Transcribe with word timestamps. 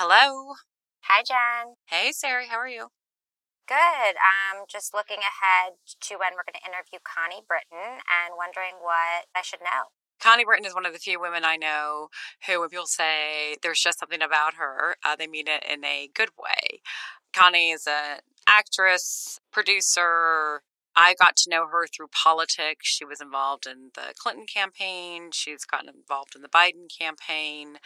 hello. 0.00 0.54
Hi, 1.02 1.20
Jen. 1.20 1.74
Hey, 1.84 2.10
Sari, 2.12 2.46
how 2.48 2.56
are 2.56 2.66
you? 2.66 2.88
Good. 3.68 4.16
I'm 4.16 4.64
just 4.66 4.94
looking 4.94 5.18
ahead 5.18 5.76
to 6.00 6.14
when 6.14 6.32
we're 6.32 6.48
going 6.48 6.56
to 6.56 6.64
interview 6.64 7.00
Connie 7.04 7.44
Britton 7.46 8.00
and 8.08 8.32
wondering 8.34 8.80
what 8.80 9.28
I 9.36 9.42
should 9.44 9.60
know. 9.60 9.92
Connie 10.18 10.46
Britton 10.46 10.64
is 10.64 10.74
one 10.74 10.86
of 10.86 10.94
the 10.94 10.98
few 10.98 11.20
women 11.20 11.44
I 11.44 11.56
know 11.56 12.08
who, 12.46 12.60
when 12.60 12.70
people 12.70 12.86
say 12.86 13.56
there's 13.62 13.80
just 13.80 13.98
something 13.98 14.22
about 14.22 14.54
her, 14.54 14.96
uh, 15.04 15.16
they 15.16 15.26
mean 15.26 15.48
it 15.48 15.64
in 15.70 15.84
a 15.84 16.08
good 16.14 16.30
way. 16.38 16.80
Connie 17.34 17.70
is 17.70 17.86
an 17.86 18.20
actress, 18.48 19.38
producer, 19.52 20.62
I 20.96 21.14
got 21.14 21.36
to 21.36 21.50
know 21.50 21.66
her 21.68 21.86
through 21.86 22.08
politics. 22.08 22.86
She 22.86 23.04
was 23.04 23.20
involved 23.20 23.66
in 23.66 23.90
the 23.94 24.12
Clinton 24.18 24.46
campaign. 24.46 25.30
She's 25.32 25.64
gotten 25.64 25.88
involved 25.88 26.34
in 26.34 26.42
the 26.42 26.48
Biden 26.48 26.88
campaign. 26.96 27.78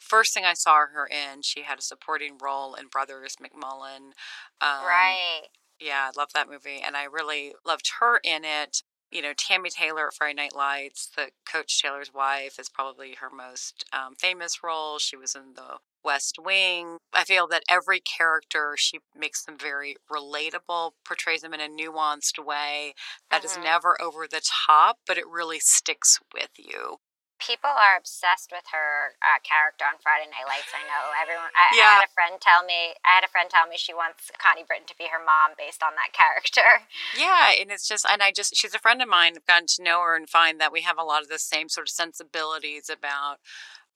First 0.00 0.34
thing 0.34 0.44
I 0.44 0.54
saw 0.54 0.86
her 0.92 1.06
in, 1.06 1.42
she 1.42 1.62
had 1.62 1.78
a 1.78 1.82
supporting 1.82 2.38
role 2.42 2.74
in 2.74 2.88
Brothers 2.88 3.36
McMullen. 3.36 4.12
Um, 4.60 4.84
right. 4.86 5.46
Yeah, 5.80 6.10
I 6.14 6.18
love 6.18 6.30
that 6.34 6.48
movie. 6.50 6.80
And 6.84 6.96
I 6.96 7.04
really 7.04 7.54
loved 7.64 7.90
her 8.00 8.20
in 8.24 8.44
it. 8.44 8.82
You 9.12 9.22
know, 9.22 9.34
Tami 9.34 9.70
Taylor 9.70 10.08
at 10.08 10.14
Friday 10.14 10.34
Night 10.34 10.54
Lights, 10.54 11.10
the 11.16 11.30
Coach 11.50 11.80
Taylor's 11.82 12.12
wife, 12.14 12.58
is 12.58 12.68
probably 12.68 13.14
her 13.20 13.30
most 13.30 13.84
um, 13.92 14.14
famous 14.16 14.62
role. 14.62 14.98
She 14.98 15.16
was 15.16 15.34
in 15.34 15.54
the 15.54 15.78
West 16.04 16.38
Wing. 16.42 16.98
I 17.12 17.24
feel 17.24 17.46
that 17.48 17.64
every 17.68 18.00
character, 18.00 18.74
she 18.78 19.00
makes 19.16 19.44
them 19.44 19.58
very 19.58 19.96
relatable, 20.10 20.92
portrays 21.04 21.42
them 21.42 21.54
in 21.54 21.60
a 21.60 21.68
nuanced 21.68 22.42
way 22.44 22.94
that 23.30 23.44
is 23.44 23.56
Mhm. 23.56 23.62
never 23.64 24.00
over 24.00 24.26
the 24.28 24.40
top, 24.42 25.00
but 25.06 25.18
it 25.18 25.26
really 25.28 25.60
sticks 25.60 26.20
with 26.32 26.50
you. 26.58 27.00
People 27.40 27.72
are 27.72 27.96
obsessed 27.96 28.52
with 28.52 28.68
her 28.70 29.16
uh, 29.24 29.40
character 29.40 29.88
on 29.88 29.96
Friday 29.98 30.28
Night 30.28 30.44
Lights. 30.46 30.70
I 30.76 30.84
know 30.84 31.10
everyone. 31.16 31.50
I, 31.56 31.72
I 31.72 31.98
had 31.98 32.06
a 32.06 32.12
friend 32.12 32.36
tell 32.38 32.62
me. 32.62 32.94
I 33.02 33.16
had 33.16 33.24
a 33.24 33.32
friend 33.32 33.48
tell 33.48 33.66
me 33.66 33.80
she 33.80 33.96
wants 33.96 34.30
Connie 34.36 34.62
Britton 34.62 34.86
to 34.92 34.96
be 34.96 35.08
her 35.08 35.18
mom 35.18 35.56
based 35.56 35.82
on 35.82 35.96
that 35.96 36.12
character. 36.20 36.84
Yeah, 37.16 37.56
and 37.56 37.72
it's 37.72 37.88
just, 37.88 38.04
and 38.04 38.22
I 38.22 38.30
just, 38.30 38.54
she's 38.54 38.76
a 38.76 38.82
friend 38.82 39.00
of 39.00 39.08
mine. 39.08 39.40
I've 39.40 39.48
gotten 39.48 39.66
to 39.80 39.82
know 39.82 40.04
her 40.04 40.14
and 40.14 40.28
find 40.28 40.60
that 40.60 40.72
we 40.72 40.84
have 40.84 41.00
a 41.00 41.04
lot 41.06 41.22
of 41.22 41.32
the 41.32 41.40
same 41.40 41.68
sort 41.68 41.88
of 41.88 41.96
sensibilities 41.96 42.92
about, 42.92 43.40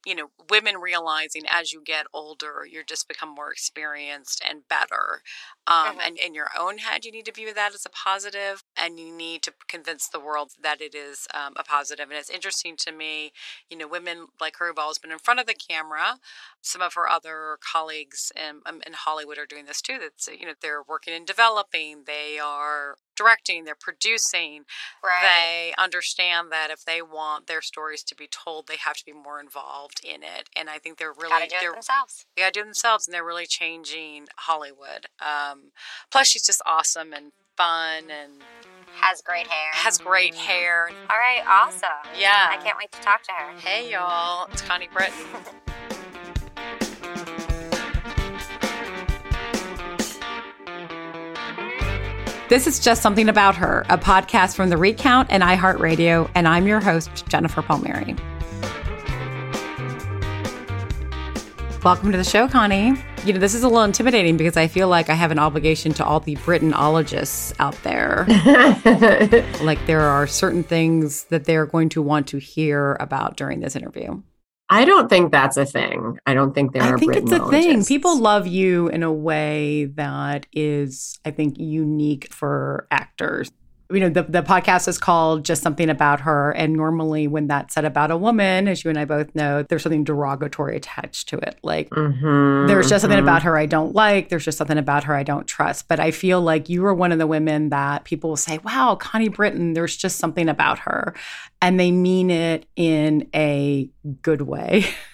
you 0.07 0.15
know, 0.15 0.29
women 0.51 0.77
realizing 0.79 1.45
as 1.51 1.73
you 1.73 1.83
get 1.85 2.07
older, 2.13 2.67
you 2.71 2.83
just 2.85 3.09
become 3.09 3.31
more 3.35 3.51
experienced 3.53 4.43
and 4.49 4.67
better. 4.69 5.23
Um, 5.67 5.97
Mhm. 5.97 6.01
And 6.07 6.19
in 6.19 6.35
your 6.35 6.51
own 6.59 6.79
head, 6.79 7.05
you 7.05 7.13
need 7.13 7.25
to 7.27 7.33
view 7.33 7.55
that 7.55 7.75
as 7.75 7.87
a 7.87 7.91
positive, 7.91 8.63
and 8.77 8.99
you 9.01 9.11
need 9.11 9.43
to 9.45 9.55
convince 9.69 10.09
the 10.09 10.21
world 10.21 10.53
that 10.61 10.81
it 10.81 10.95
is 10.95 11.27
um, 11.33 11.55
a 11.57 11.65
positive. 11.65 12.11
And 12.11 12.19
it's 12.19 12.29
interesting 12.31 12.77
to 12.79 12.93
me, 12.93 13.33
you 13.71 13.77
know, 13.77 13.87
women 13.89 14.27
like 14.41 14.57
her 14.59 14.69
who've 14.69 14.79
always 14.79 14.99
been 14.99 15.13
in 15.13 15.19
front 15.19 15.41
of 15.41 15.47
the 15.47 15.55
camera. 15.55 16.19
Some 16.61 16.83
of 16.83 16.95
her 16.95 17.09
other 17.09 17.59
colleagues 17.61 18.33
in, 18.37 18.61
um, 18.67 18.83
in 18.87 18.93
Hollywood 18.95 19.39
are 19.39 19.47
doing 19.47 19.65
this 19.67 19.81
too. 19.81 19.99
That's 19.99 20.29
you 20.29 20.47
know 20.47 20.55
they're 20.61 20.83
working 20.83 21.15
in 21.15 21.25
developing, 21.25 22.05
they 22.07 22.39
are 22.39 22.97
directing, 23.17 23.65
they're 23.65 23.75
producing. 23.79 24.65
Right. 25.03 25.21
They 25.23 25.75
understand 25.83 26.51
that 26.53 26.71
if 26.71 26.85
they 26.85 27.01
want 27.03 27.47
their 27.47 27.63
stories 27.63 28.03
to 28.05 28.15
be 28.15 28.27
told, 28.27 28.67
they 28.67 28.77
have 28.77 28.97
to 28.97 29.05
be 29.05 29.13
more 29.13 29.41
involved 29.41 30.01
in 30.05 30.23
it. 30.23 30.49
And 30.57 30.69
I 30.71 30.79
think 30.79 30.99
they're 30.99 31.13
really 31.13 31.29
Gotta 31.31 31.47
do 31.49 31.57
they're 31.61 31.71
it 31.71 31.75
themselves. 31.75 32.27
gotta 32.37 32.53
do 32.53 32.61
it 32.61 32.65
themselves, 32.65 33.07
and 33.07 33.15
they're 33.15 33.25
really 33.25 33.47
changing 33.47 34.27
Hollywood. 34.37 35.07
Um, 35.21 35.73
plus, 36.11 36.29
she's 36.29 36.45
just 36.47 36.63
awesome 36.67 37.13
and 37.13 37.33
fun, 37.57 38.11
and 38.11 38.43
Has 39.01 39.21
great 39.23 39.47
hair. 39.47 39.71
has 39.73 39.99
great 39.99 40.35
hair. 40.35 40.89
All 41.11 41.17
right. 41.17 41.43
Awesome. 41.47 41.89
Yeah. 42.19 42.49
I 42.51 42.57
can't 42.63 42.77
wait 42.79 42.91
to 42.93 43.01
talk 43.01 43.23
to 43.25 43.33
her. 43.33 43.53
Hey, 43.61 43.91
y'all, 43.91 44.49
it's 44.53 44.63
Connie 44.63 44.89
Britton. 44.93 45.15
This 52.51 52.67
is 52.67 52.79
Just 52.79 53.01
Something 53.01 53.31
About 53.31 53.57
Her, 53.57 53.87
a 53.89 53.97
podcast 53.97 54.55
from 54.55 54.69
The 54.69 54.77
Recount 54.77 55.29
and 55.31 55.43
iHeartRadio, 55.43 56.31
and 56.35 56.47
I'm 56.47 56.67
your 56.67 56.79
host, 56.79 57.27
Jennifer 57.27 57.63
Palmieri. 57.63 58.15
Welcome 61.83 62.13
to 62.13 62.19
the 62.19 62.25
show, 62.25 62.47
Connie. 62.47 63.03
You 63.25 63.33
know, 63.33 63.39
this 63.39 63.55
is 63.55 63.63
a 63.63 63.69
little 63.69 63.85
intimidating 63.85 64.37
because 64.37 64.59
I 64.59 64.67
feel 64.67 64.89
like 64.89 65.09
I 65.09 65.15
have 65.15 65.31
an 65.31 65.39
obligation 65.39 65.95
to 65.95 66.05
all 66.05 66.21
the 66.21 66.37
Brittonologists 66.37 67.55
out 67.59 67.83
there. 67.83 68.27
like, 69.65 69.87
there 69.87 70.03
are 70.03 70.27
certain 70.27 70.63
things 70.63 71.25
that 71.25 71.47
they're 71.47 71.65
going 71.65 71.89
to 71.89 72.03
want 72.03 72.29
to 72.29 72.37
hear 72.37 72.99
about 73.01 73.39
during 73.39 73.61
this 73.61 73.75
interview. 73.75 74.21
I 74.71 74.85
don't 74.85 75.09
think 75.09 75.31
that's 75.31 75.57
a 75.57 75.67
thing. 75.67 76.19
I 76.27 76.35
don't 76.35 76.55
think 76.55 76.73
there 76.73 76.83
I 76.83 76.93
are. 76.93 76.99
think 76.99 77.17
it's 77.17 77.33
a 77.33 77.49
thing. 77.49 77.85
People 77.85 78.19
love 78.19 78.47
you 78.47 78.89
in 78.89 79.03
a 79.03 79.13
way 79.13 79.85
that 79.97 80.47
is, 80.53 81.19
I 81.25 81.31
think, 81.31 81.59
unique 81.59 82.33
for 82.33 82.87
actors. 82.91 83.53
You 83.95 84.01
know, 84.01 84.09
the, 84.09 84.25
the 84.25 84.43
podcast 84.43 84.89
is 84.89 84.99
called 84.99 85.45
Just 85.45 85.63
Something 85.63 85.89
About 85.89 86.21
Her. 86.23 86.51
And 86.51 86.73
normally, 86.73 87.29
when 87.29 87.47
that's 87.47 87.75
said 87.75 87.85
about 87.85 88.11
a 88.11 88.17
woman, 88.17 88.67
as 88.67 88.85
you 88.85 88.91
and 88.91 88.99
I 88.99 89.05
both 89.05 89.35
know, 89.35 89.63
there's 89.63 89.83
something 89.85 90.03
derogatory 90.05 90.77
attached 90.77 91.29
to 91.29 91.39
it. 91.39 91.59
Like, 91.63 91.91
Mhm, 91.91 92.67
there's 92.67 92.89
just 92.89 93.03
something 93.03 93.19
mhm. 93.19 93.23
about 93.23 93.45
her 93.45 93.57
I 93.57 93.67
don't 93.67 93.95
like. 93.95 94.29
There's 94.29 94.45
just 94.45 94.59
something 94.59 94.79
about 94.79 95.05
her 95.05 95.15
I 95.15 95.23
don't 95.23 95.47
trust. 95.47 95.87
But 95.89 96.01
I 96.01 96.11
feel 96.11 96.41
like 96.41 96.69
you 96.69 96.85
are 96.87 96.95
one 96.95 97.13
of 97.13 97.19
the 97.19 97.27
women 97.27 97.71
that 97.71 98.05
people 98.05 98.31
will 98.31 98.37
say, 98.37 98.59
wow, 98.65 98.97
Connie 98.97 99.29
Britton, 99.29 99.75
there's 99.75 99.97
just 99.97 100.19
something 100.19 100.49
about 100.49 100.81
her. 100.81 101.15
And 101.63 101.79
they 101.79 101.91
mean 101.91 102.31
it 102.31 102.67
in 102.77 103.29
a 103.35 103.89
good 104.23 104.43
way. 104.43 104.87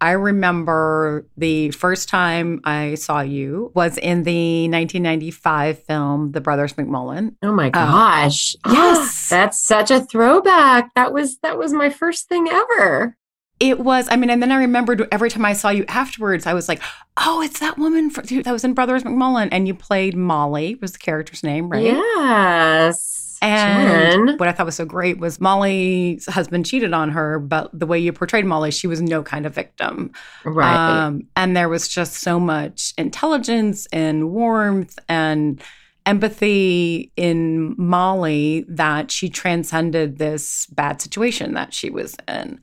I 0.00 0.12
remember 0.12 1.26
the 1.36 1.70
first 1.70 2.08
time 2.08 2.60
I 2.64 2.94
saw 2.94 3.20
you 3.20 3.72
was 3.74 3.98
in 3.98 4.22
the 4.22 4.68
1995 4.68 5.82
film, 5.84 6.32
The 6.32 6.40
Brothers 6.40 6.74
McMullen. 6.74 7.34
Oh 7.42 7.52
my 7.52 7.70
gosh! 7.70 8.56
Uh, 8.64 8.72
yes. 8.72 9.28
that's 9.28 9.60
such 9.60 9.90
a 9.90 10.00
throwback. 10.00 10.94
That 10.94 11.12
was 11.12 11.38
that 11.38 11.58
was 11.58 11.72
my 11.72 11.90
first 11.90 12.28
thing 12.28 12.48
ever. 12.48 13.16
It 13.60 13.80
was, 13.80 14.06
I 14.08 14.14
mean, 14.14 14.30
and 14.30 14.40
then 14.40 14.52
I 14.52 14.56
remembered 14.56 15.08
every 15.10 15.30
time 15.30 15.44
I 15.44 15.52
saw 15.52 15.70
you 15.70 15.84
afterwards, 15.88 16.46
I 16.46 16.54
was 16.54 16.68
like, 16.68 16.80
oh, 17.16 17.42
it's 17.42 17.58
that 17.58 17.76
woman 17.76 18.08
for, 18.08 18.22
that 18.22 18.52
was 18.52 18.62
in 18.62 18.72
Brothers 18.72 19.02
McMullen. 19.02 19.48
And 19.50 19.66
you 19.66 19.74
played 19.74 20.16
Molly, 20.16 20.76
was 20.76 20.92
the 20.92 20.98
character's 20.98 21.42
name, 21.42 21.68
right? 21.68 21.82
Yes. 21.82 23.27
And 23.40 24.38
what 24.38 24.48
I 24.48 24.52
thought 24.52 24.66
was 24.66 24.74
so 24.76 24.84
great 24.84 25.18
was 25.18 25.40
Molly's 25.40 26.26
husband 26.26 26.66
cheated 26.66 26.92
on 26.92 27.10
her, 27.10 27.38
but 27.38 27.70
the 27.78 27.86
way 27.86 27.98
you 27.98 28.12
portrayed 28.12 28.44
Molly, 28.44 28.70
she 28.70 28.86
was 28.86 29.00
no 29.00 29.22
kind 29.22 29.46
of 29.46 29.54
victim. 29.54 30.12
right. 30.44 31.04
Um, 31.06 31.22
and 31.36 31.56
there 31.56 31.68
was 31.68 31.88
just 31.88 32.14
so 32.14 32.40
much 32.40 32.94
intelligence 32.98 33.86
and 33.92 34.30
warmth 34.30 34.98
and 35.08 35.62
empathy 36.06 37.12
in 37.16 37.74
Molly 37.76 38.64
that 38.68 39.10
she 39.10 39.28
transcended 39.28 40.18
this 40.18 40.66
bad 40.66 41.02
situation 41.02 41.54
that 41.54 41.74
she 41.74 41.90
was 41.90 42.16
in. 42.26 42.60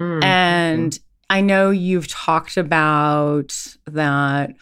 Mm, 0.00 0.24
And 0.24 0.98
I 1.28 1.40
know 1.40 1.70
you've 1.70 2.06
talked 2.08 2.56
about 2.56 3.52
that 3.86 4.54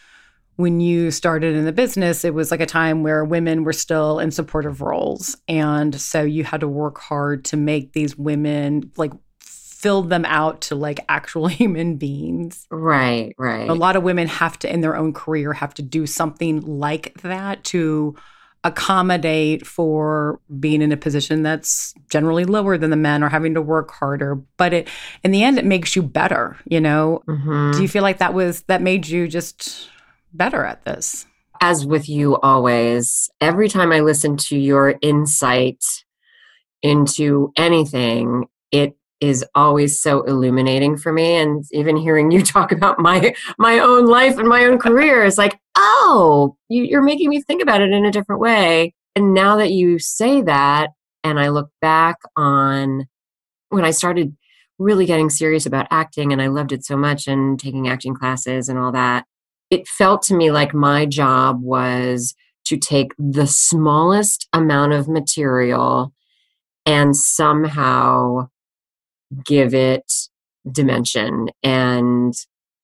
when 0.57 0.81
you 0.81 1.11
started 1.11 1.55
in 1.55 1.65
the 1.67 1.73
business, 1.73 2.25
it 2.25 2.35
was 2.35 2.51
like 2.51 2.61
a 2.61 2.67
time 2.67 3.03
where 3.03 3.25
women 3.25 3.63
were 3.65 3.73
still 3.73 4.19
in 4.19 4.31
supportive 4.31 4.81
roles. 4.81 5.37
And 5.49 5.95
so 6.01 6.23
you 6.23 6.45
had 6.45 6.61
to 6.61 6.69
work 6.69 6.99
hard 6.99 7.45
to 7.47 7.57
make 7.57 7.93
these 7.93 8.17
women 8.17 8.91
like 8.97 9.13
fill 9.41 10.03
them 10.03 10.25
out 10.25 10.63
to 10.63 10.75
like 10.75 10.99
actual 11.09 11.47
human 11.63 11.97
beings. 11.97 12.67
right. 12.71 13.35
Right. 13.39 13.69
A 13.69 13.75
lot 13.75 13.97
of 13.97 14.03
women 14.03 14.27
have 14.29 14.59
to, 14.61 14.73
in 14.73 14.81
their 14.81 14.97
own 14.97 15.13
career, 15.13 15.53
have 15.53 15.75
to 15.75 15.83
do 15.83 16.07
something 16.07 16.61
like 16.63 17.13
that 17.23 17.63
to 17.65 18.17
accommodate 18.65 19.67
for 19.67 20.41
being 20.59 20.83
in 20.83 20.91
a 20.93 20.97
position 20.97 21.43
that's 21.43 21.95
generally 22.11 22.45
lower 22.45 22.77
than 22.77 22.91
the 22.91 22.97
men 22.97 23.23
or 23.23 23.29
having 23.29 23.55
to 23.55 23.63
work 23.63 23.91
harder. 23.93 24.35
But 24.57 24.73
it, 24.73 24.89
in 25.23 25.31
the 25.31 25.45
end, 25.45 25.59
it 25.59 25.65
makes 25.65 25.95
you 25.95 26.03
better. 26.03 26.57
You 26.65 26.81
know, 26.81 27.23
Mhm. 27.29 27.75
do 27.77 27.83
you 27.83 27.89
feel 27.89 28.03
like 28.03 28.19
that 28.19 28.35
was 28.35 28.63
that 28.63 28.83
made 28.83 29.07
you 29.07 29.29
just 29.29 29.89
better 30.37 30.65
at 30.65 30.85
this? 30.85 31.27
as 31.61 31.87
with 31.87 32.09
you 32.09 32.37
always, 32.39 33.31
every 33.41 33.69
time 33.69 33.93
I 33.93 34.01
listen 34.01 34.37
to 34.39 34.59
your 34.59 34.97
insight 35.03 35.83
into 36.83 37.53
anything, 37.57 38.47
it 38.71 38.97
is 39.21 39.45
always 39.55 40.01
so 40.01 40.23
illuminating 40.23 40.97
for 40.97 41.13
me. 41.13 41.37
And 41.37 41.65
even 41.73 41.97
hearing 41.97 42.31
you 42.31 42.43
talk 42.45 42.73
about 42.73 42.99
my 42.99 43.35
my 43.59 43.79
own 43.79 44.07
life 44.07 44.39
and 44.39 44.49
my 44.49 44.65
own 44.65 44.79
career 44.79 45.25
is 45.25 45.39
like, 45.39 45.59
oh, 45.77 46.57
you, 46.69 46.85
you're 46.85 47.03
making 47.03 47.31
me 47.31 47.41
think 47.43 47.63
about 47.63 47.81
it 47.81 47.93
in 47.93 48.05
a 48.05 48.13
different 48.13 48.41
way. 48.41 48.95
And 49.15 49.33
now 49.33 49.57
that 49.57 49.71
you 49.73 49.99
say 49.99 50.43
that, 50.43 50.91
and 51.25 51.41
I 51.41 51.49
look 51.49 51.71
back 51.81 52.17
on 52.37 53.07
when 53.71 53.85
I 53.85 53.91
started 53.91 54.37
really 54.79 55.07
getting 55.07 55.31
serious 55.31 55.65
about 55.65 55.89
acting, 55.91 56.33
and 56.33 56.43
I 56.43 56.49
loved 56.49 56.73
it 56.73 56.85
so 56.85 56.97
much, 56.97 57.27
and 57.27 57.59
taking 57.59 57.89
acting 57.89 58.15
classes 58.15 58.69
and 58.69 58.79
all 58.79 58.93
that 58.93 59.25
it 59.71 59.89
felt 59.89 60.23
to 60.23 60.35
me 60.35 60.51
like 60.51 60.75
my 60.75 61.07
job 61.07 61.61
was 61.61 62.35
to 62.67 62.77
take 62.77 63.13
the 63.19 63.47
smallest 63.47 64.49
amount 64.53 64.93
of 64.93 65.09
material 65.09 66.13
and 66.85 67.17
somehow 67.17 68.49
give 69.45 69.75
it 69.75 70.13
dimension 70.71 71.49
and 71.63 72.35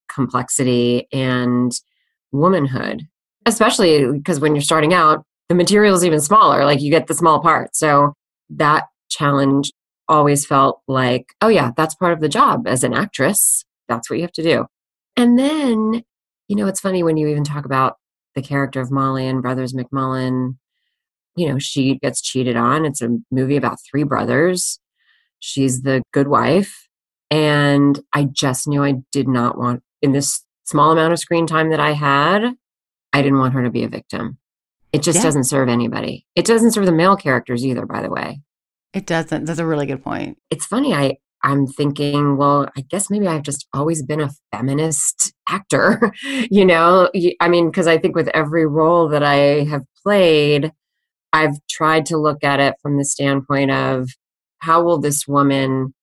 complexity 0.09 1.07
and 1.11 1.71
womanhood, 2.31 3.03
especially 3.45 4.11
because 4.11 4.39
when 4.39 4.55
you're 4.55 4.61
starting 4.61 4.93
out, 4.93 5.23
the 5.49 5.55
material 5.55 5.95
is 5.95 6.05
even 6.05 6.21
smaller. 6.21 6.65
Like 6.65 6.81
you 6.81 6.91
get 6.91 7.07
the 7.07 7.13
small 7.13 7.41
part. 7.41 7.75
So 7.75 8.13
that 8.49 8.85
challenge 9.09 9.71
always 10.07 10.45
felt 10.45 10.81
like, 10.87 11.33
oh, 11.41 11.47
yeah, 11.47 11.71
that's 11.75 11.95
part 11.95 12.13
of 12.13 12.19
the 12.19 12.29
job 12.29 12.67
as 12.67 12.83
an 12.83 12.93
actress. 12.93 13.63
That's 13.87 14.09
what 14.09 14.17
you 14.17 14.23
have 14.23 14.31
to 14.33 14.43
do. 14.43 14.65
And 15.15 15.37
then, 15.37 16.03
you 16.47 16.55
know, 16.55 16.67
it's 16.67 16.79
funny 16.79 17.03
when 17.03 17.17
you 17.17 17.27
even 17.27 17.43
talk 17.43 17.65
about 17.65 17.97
the 18.35 18.41
character 18.41 18.81
of 18.81 18.91
Molly 18.91 19.27
and 19.27 19.41
Brothers 19.41 19.73
McMullen. 19.73 20.57
You 21.35 21.49
know, 21.49 21.59
she 21.59 21.97
gets 21.99 22.21
cheated 22.21 22.55
on. 22.55 22.85
It's 22.85 23.01
a 23.01 23.17
movie 23.31 23.57
about 23.57 23.79
three 23.89 24.03
brothers. 24.03 24.79
She's 25.39 25.81
the 25.81 26.03
good 26.11 26.27
wife. 26.27 26.87
And 27.31 27.99
I 28.13 28.25
just 28.25 28.67
knew 28.67 28.83
I 28.83 28.95
did 29.11 29.27
not 29.27 29.57
want, 29.57 29.81
in 30.01 30.11
this 30.11 30.43
small 30.65 30.91
amount 30.91 31.13
of 31.13 31.19
screen 31.19 31.47
time 31.47 31.71
that 31.71 31.79
I 31.79 31.93
had, 31.93 32.53
I 33.11 33.21
didn't 33.21 33.39
want 33.39 33.53
her 33.53 33.63
to 33.63 33.71
be 33.71 33.83
a 33.83 33.89
victim. 33.89 34.37
It 34.91 35.01
just 35.01 35.17
yeah. 35.17 35.23
doesn't 35.23 35.45
serve 35.45 35.69
anybody. 35.69 36.25
It 36.35 36.45
doesn't 36.45 36.71
serve 36.71 36.85
the 36.85 36.91
male 36.91 37.15
characters 37.15 37.65
either, 37.65 37.85
by 37.85 38.01
the 38.01 38.11
way. 38.11 38.41
It 38.93 39.07
doesn't. 39.07 39.45
That's 39.45 39.59
a 39.59 39.65
really 39.65 39.87
good 39.87 40.03
point. 40.03 40.37
It's 40.51 40.67
funny. 40.67 40.93
I 40.93 41.17
I'm 41.43 41.67
thinking, 41.67 42.37
well, 42.37 42.69
I 42.77 42.81
guess 42.81 43.09
maybe 43.09 43.27
I've 43.27 43.43
just 43.43 43.67
always 43.73 44.01
been 44.01 44.21
a 44.21 44.31
feminist 44.51 45.32
actor, 45.47 46.13
you 46.23 46.65
know? 46.65 47.09
I 47.39 47.47
mean, 47.47 47.69
because 47.69 47.87
I 47.87 47.97
think 47.97 48.15
with 48.15 48.27
every 48.29 48.65
role 48.65 49.07
that 49.09 49.23
I 49.23 49.63
have 49.65 49.83
played, 50.03 50.71
I've 51.31 51.55
tried 51.69 52.05
to 52.07 52.17
look 52.17 52.43
at 52.43 52.59
it 52.59 52.75
from 52.81 52.97
the 52.97 53.05
standpoint 53.05 53.71
of 53.71 54.09
how 54.59 54.83
will 54.83 54.99
this 54.99 55.27
woman 55.27 55.93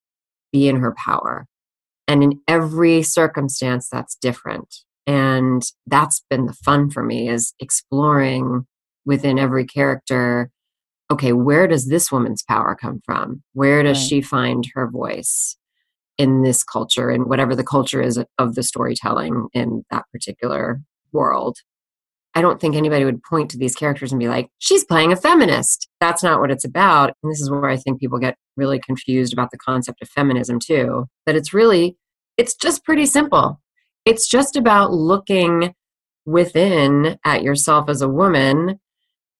be 0.51 0.67
in 0.67 0.77
her 0.77 0.93
power? 1.03 1.47
And 2.07 2.23
in 2.23 2.41
every 2.47 3.03
circumstance, 3.03 3.87
that's 3.89 4.15
different. 4.15 4.75
And 5.07 5.63
that's 5.87 6.23
been 6.29 6.45
the 6.45 6.53
fun 6.53 6.89
for 6.89 7.03
me 7.03 7.29
is 7.29 7.53
exploring 7.59 8.67
within 9.05 9.39
every 9.39 9.65
character 9.65 10.51
okay, 11.11 11.33
where 11.33 11.67
does 11.67 11.89
this 11.89 12.09
woman's 12.09 12.41
power 12.41 12.73
come 12.73 13.01
from? 13.05 13.43
Where 13.51 13.83
does 13.83 13.97
right. 13.97 14.07
she 14.07 14.21
find 14.21 14.65
her 14.73 14.89
voice 14.89 15.57
in 16.17 16.43
this 16.43 16.63
culture 16.63 17.09
and 17.09 17.25
whatever 17.25 17.55
the 17.55 17.63
culture 17.63 18.01
is 18.01 18.19
of 18.37 18.55
the 18.55 18.63
storytelling 18.63 19.47
in 19.53 19.83
that 19.89 20.05
particular 20.11 20.81
world? 21.11 21.57
I 22.33 22.41
don't 22.41 22.61
think 22.61 22.75
anybody 22.75 23.03
would 23.03 23.23
point 23.23 23.51
to 23.51 23.57
these 23.57 23.75
characters 23.75 24.11
and 24.13 24.19
be 24.19 24.29
like, 24.29 24.47
she's 24.59 24.85
playing 24.85 25.11
a 25.11 25.17
feminist. 25.17 25.89
That's 25.99 26.23
not 26.23 26.39
what 26.39 26.51
it's 26.51 26.63
about. 26.63 27.13
And 27.21 27.31
this 27.31 27.41
is 27.41 27.51
where 27.51 27.69
I 27.69 27.75
think 27.75 27.99
people 27.99 28.19
get 28.19 28.37
really 28.55 28.79
confused 28.79 29.33
about 29.33 29.51
the 29.51 29.57
concept 29.57 30.01
of 30.01 30.09
feminism 30.09 30.59
too. 30.59 31.07
That 31.25 31.35
it's 31.35 31.53
really, 31.53 31.97
it's 32.37 32.55
just 32.55 32.85
pretty 32.85 33.05
simple. 33.05 33.59
It's 34.05 34.29
just 34.29 34.55
about 34.55 34.93
looking 34.93 35.73
within 36.25 37.17
at 37.25 37.43
yourself 37.43 37.89
as 37.89 38.01
a 38.01 38.09
woman 38.09 38.79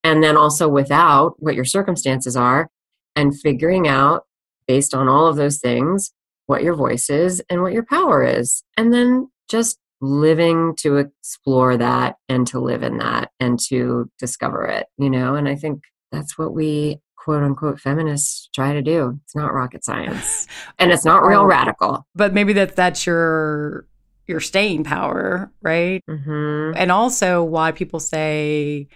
and 0.03 0.23
then 0.23 0.35
also 0.35 0.67
without 0.67 1.35
what 1.37 1.55
your 1.55 1.65
circumstances 1.65 2.35
are 2.35 2.69
and 3.15 3.39
figuring 3.39 3.87
out 3.87 4.23
based 4.67 4.93
on 4.93 5.07
all 5.07 5.27
of 5.27 5.35
those 5.35 5.59
things 5.59 6.11
what 6.45 6.63
your 6.63 6.75
voice 6.75 7.09
is 7.09 7.41
and 7.49 7.61
what 7.61 7.73
your 7.73 7.85
power 7.85 8.23
is 8.23 8.63
and 8.77 8.93
then 8.93 9.29
just 9.49 9.77
living 10.01 10.75
to 10.77 10.97
explore 10.97 11.77
that 11.77 12.15
and 12.27 12.47
to 12.47 12.59
live 12.59 12.81
in 12.83 12.97
that 12.97 13.31
and 13.39 13.59
to 13.59 14.09
discover 14.17 14.65
it 14.65 14.87
you 14.97 15.09
know 15.09 15.35
and 15.35 15.47
i 15.47 15.55
think 15.55 15.83
that's 16.11 16.37
what 16.37 16.53
we 16.53 16.99
quote 17.15 17.43
unquote 17.43 17.79
feminists 17.79 18.49
try 18.53 18.73
to 18.73 18.81
do 18.81 19.19
it's 19.23 19.35
not 19.35 19.53
rocket 19.53 19.85
science 19.85 20.47
and 20.79 20.91
it's 20.91 21.05
not 21.05 21.23
real 21.23 21.45
radical 21.45 22.05
but 22.15 22.33
maybe 22.33 22.53
that 22.53 22.75
that's 22.75 23.05
your 23.05 23.85
your 24.27 24.39
staying 24.39 24.83
power 24.83 25.51
right 25.61 26.01
mm-hmm. 26.09 26.75
and 26.75 26.91
also 26.91 27.43
why 27.43 27.71
people 27.71 27.99
say 27.99 28.87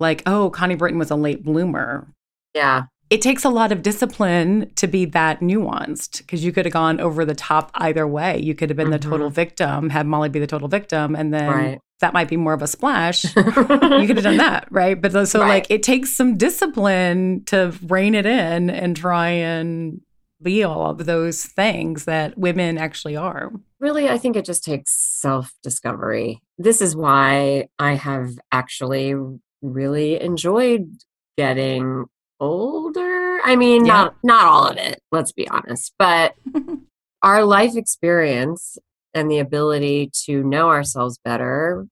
like, 0.00 0.22
oh, 0.26 0.50
Connie 0.50 0.74
Britton 0.74 0.98
was 0.98 1.10
a 1.10 1.16
late 1.16 1.44
bloomer. 1.44 2.08
Yeah. 2.54 2.84
It 3.10 3.20
takes 3.20 3.44
a 3.44 3.48
lot 3.48 3.72
of 3.72 3.82
discipline 3.82 4.70
to 4.76 4.86
be 4.86 5.04
that 5.06 5.40
nuanced 5.40 6.18
because 6.18 6.44
you 6.44 6.52
could 6.52 6.64
have 6.64 6.72
gone 6.72 7.00
over 7.00 7.24
the 7.24 7.34
top 7.34 7.72
either 7.74 8.06
way. 8.06 8.38
You 8.38 8.54
could 8.54 8.70
have 8.70 8.76
been 8.76 8.86
mm-hmm. 8.86 8.92
the 8.92 8.98
total 9.10 9.30
victim, 9.30 9.90
had 9.90 10.06
Molly 10.06 10.28
be 10.28 10.38
the 10.38 10.46
total 10.46 10.68
victim, 10.68 11.16
and 11.16 11.34
then 11.34 11.50
right. 11.50 11.80
that 11.98 12.12
might 12.12 12.28
be 12.28 12.36
more 12.36 12.52
of 12.52 12.62
a 12.62 12.68
splash. 12.68 13.24
you 13.24 13.42
could 13.42 14.16
have 14.16 14.22
done 14.22 14.36
that, 14.36 14.68
right? 14.70 15.00
But 15.00 15.26
so, 15.26 15.40
right. 15.40 15.48
like, 15.48 15.66
it 15.70 15.82
takes 15.82 16.16
some 16.16 16.36
discipline 16.36 17.42
to 17.46 17.76
rein 17.82 18.14
it 18.14 18.26
in 18.26 18.70
and 18.70 18.96
try 18.96 19.28
and 19.30 20.00
be 20.40 20.62
all 20.62 20.90
of 20.90 21.04
those 21.04 21.44
things 21.44 22.04
that 22.04 22.38
women 22.38 22.78
actually 22.78 23.16
are. 23.16 23.50
Really, 23.80 24.08
I 24.08 24.18
think 24.18 24.36
it 24.36 24.44
just 24.44 24.64
takes 24.64 24.92
self 24.92 25.52
discovery. 25.64 26.40
This 26.58 26.80
is 26.80 26.94
why 26.94 27.68
I 27.78 27.94
have 27.94 28.38
actually 28.52 29.14
really 29.62 30.20
enjoyed 30.20 30.96
getting 31.36 32.06
older. 32.40 33.40
I 33.44 33.56
mean, 33.56 33.84
yeah. 33.84 33.92
not 33.92 34.16
not 34.22 34.44
all 34.44 34.66
of 34.66 34.76
it, 34.76 35.00
let's 35.12 35.32
be 35.32 35.48
honest, 35.48 35.94
but 35.98 36.34
our 37.22 37.44
life 37.44 37.76
experience 37.76 38.78
and 39.14 39.30
the 39.30 39.38
ability 39.38 40.10
to 40.26 40.42
know 40.42 40.68
ourselves 40.68 41.18
better 41.24 41.86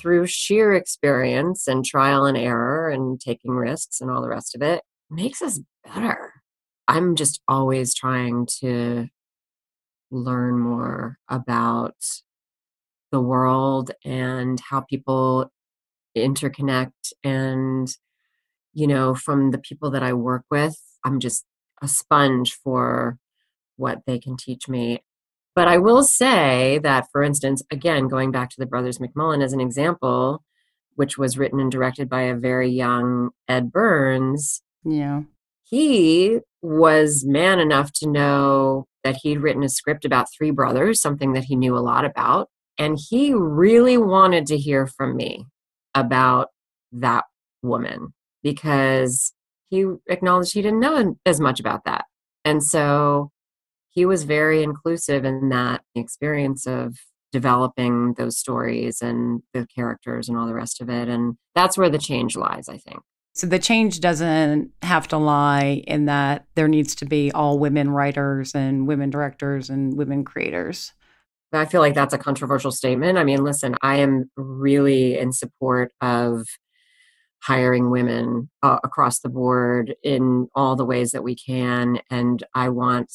through 0.00 0.26
sheer 0.26 0.74
experience 0.74 1.66
and 1.66 1.84
trial 1.84 2.24
and 2.24 2.36
error 2.36 2.88
and 2.88 3.20
taking 3.20 3.52
risks 3.52 4.00
and 4.00 4.10
all 4.10 4.22
the 4.22 4.28
rest 4.28 4.54
of 4.54 4.62
it 4.62 4.82
makes 5.10 5.42
us 5.42 5.60
better. 5.84 6.32
I'm 6.88 7.16
just 7.16 7.40
always 7.48 7.94
trying 7.94 8.46
to 8.60 9.08
learn 10.10 10.58
more 10.58 11.18
about 11.28 11.96
the 13.10 13.20
world 13.20 13.90
and 14.04 14.60
how 14.60 14.80
people 14.80 15.50
interconnect 16.16 17.12
and 17.22 17.88
you 18.74 18.86
know 18.86 19.14
from 19.14 19.50
the 19.50 19.58
people 19.58 19.90
that 19.90 20.02
i 20.02 20.12
work 20.12 20.44
with 20.50 20.76
i'm 21.04 21.18
just 21.20 21.44
a 21.82 21.88
sponge 21.88 22.52
for 22.52 23.18
what 23.76 24.02
they 24.06 24.18
can 24.18 24.36
teach 24.36 24.68
me. 24.68 25.02
But 25.54 25.68
i 25.68 25.78
will 25.78 26.02
say 26.02 26.78
that 26.82 27.06
for 27.12 27.22
instance 27.22 27.62
again 27.70 28.08
going 28.08 28.32
back 28.32 28.50
to 28.50 28.56
the 28.58 28.66
brothers 28.66 28.98
mcmullen 28.98 29.42
as 29.42 29.52
an 29.52 29.60
example 29.60 30.42
which 30.96 31.16
was 31.16 31.38
written 31.38 31.60
and 31.60 31.70
directed 31.70 32.08
by 32.08 32.22
a 32.22 32.34
very 32.34 32.68
young 32.68 33.30
ed 33.48 33.70
burns 33.70 34.62
yeah. 34.84 35.22
he 35.62 36.40
was 36.60 37.24
man 37.24 37.60
enough 37.60 37.92
to 37.92 38.08
know 38.08 38.86
that 39.04 39.18
he'd 39.22 39.38
written 39.38 39.62
a 39.62 39.68
script 39.68 40.04
about 40.04 40.26
three 40.36 40.50
brothers 40.50 41.00
something 41.00 41.34
that 41.34 41.44
he 41.44 41.54
knew 41.54 41.76
a 41.76 41.86
lot 41.92 42.04
about 42.04 42.48
and 42.76 42.98
he 43.08 43.32
really 43.32 43.96
wanted 43.96 44.46
to 44.46 44.58
hear 44.58 44.88
from 44.88 45.16
me 45.16 45.46
about 45.94 46.48
that 46.90 47.24
woman 47.62 48.12
because 48.44 49.32
he 49.70 49.86
acknowledged 50.08 50.54
he 50.54 50.62
didn't 50.62 50.78
know 50.78 51.16
as 51.26 51.40
much 51.40 51.58
about 51.58 51.84
that. 51.84 52.04
And 52.44 52.62
so 52.62 53.32
he 53.90 54.06
was 54.06 54.22
very 54.22 54.62
inclusive 54.62 55.24
in 55.24 55.48
that 55.48 55.82
experience 55.96 56.66
of 56.66 56.96
developing 57.32 58.14
those 58.14 58.38
stories 58.38 59.00
and 59.02 59.42
the 59.52 59.66
characters 59.74 60.28
and 60.28 60.38
all 60.38 60.46
the 60.46 60.54
rest 60.54 60.80
of 60.80 60.88
it. 60.88 61.08
And 61.08 61.36
that's 61.56 61.76
where 61.76 61.90
the 61.90 61.98
change 61.98 62.36
lies, 62.36 62.68
I 62.68 62.76
think. 62.76 63.00
So 63.32 63.48
the 63.48 63.58
change 63.58 63.98
doesn't 63.98 64.70
have 64.82 65.08
to 65.08 65.16
lie 65.16 65.82
in 65.88 66.04
that 66.04 66.44
there 66.54 66.68
needs 66.68 66.94
to 66.96 67.04
be 67.04 67.32
all 67.32 67.58
women 67.58 67.90
writers 67.90 68.54
and 68.54 68.86
women 68.86 69.10
directors 69.10 69.70
and 69.70 69.96
women 69.96 70.24
creators. 70.24 70.92
I 71.52 71.64
feel 71.64 71.80
like 71.80 71.94
that's 71.94 72.14
a 72.14 72.18
controversial 72.18 72.70
statement. 72.70 73.18
I 73.18 73.24
mean, 73.24 73.42
listen, 73.42 73.76
I 73.82 73.96
am 73.96 74.30
really 74.36 75.18
in 75.18 75.32
support 75.32 75.92
of 76.00 76.46
hiring 77.44 77.90
women 77.90 78.50
uh, 78.62 78.78
across 78.82 79.20
the 79.20 79.28
board 79.28 79.94
in 80.02 80.48
all 80.54 80.76
the 80.76 80.84
ways 80.84 81.12
that 81.12 81.22
we 81.22 81.36
can. 81.36 81.98
And 82.10 82.42
I 82.54 82.70
want 82.70 83.12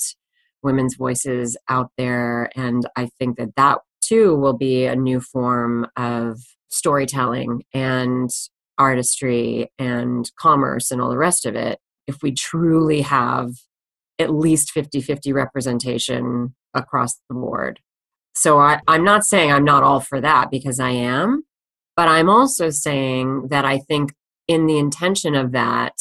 women's 0.62 0.96
voices 0.96 1.58
out 1.68 1.92
there. 1.98 2.50
And 2.56 2.86
I 2.96 3.10
think 3.18 3.38
that 3.38 3.56
that 3.56 3.80
too 4.02 4.36
will 4.36 4.58
be 4.58 4.86
a 4.86 4.96
new 4.96 5.20
form 5.20 5.88
of 5.96 6.40
storytelling 6.70 7.64
and 7.74 8.30
artistry 8.78 9.72
and 9.80 10.32
commerce 10.40 10.92
and 10.92 11.02
all 11.02 11.10
the 11.10 11.18
rest 11.18 11.46
of 11.46 11.56
it. 11.56 11.80
If 12.06 12.22
we 12.22 12.32
truly 12.32 13.02
have 13.02 13.52
at 14.20 14.30
least 14.34 14.72
50 14.72 15.02
50 15.02 15.34
representation 15.34 16.54
across 16.74 17.16
the 17.30 17.36
board. 17.36 17.80
So 18.36 18.60
I, 18.60 18.80
I'm 18.88 19.04
not 19.04 19.26
saying 19.26 19.52
I'm 19.52 19.64
not 19.64 19.84
all 19.84 20.02
for 20.02 20.22
that 20.22 20.52
because 20.52 20.80
I 20.80 20.92
am, 20.92 21.44
but 22.00 22.08
I'm 22.08 22.30
also 22.30 22.70
saying 22.70 23.50
that 23.50 23.66
I 23.66 23.80
think 23.80 24.14
in 24.48 24.68
the 24.68 24.78
intention 24.78 25.36
of 25.36 25.52
that, 25.52 25.96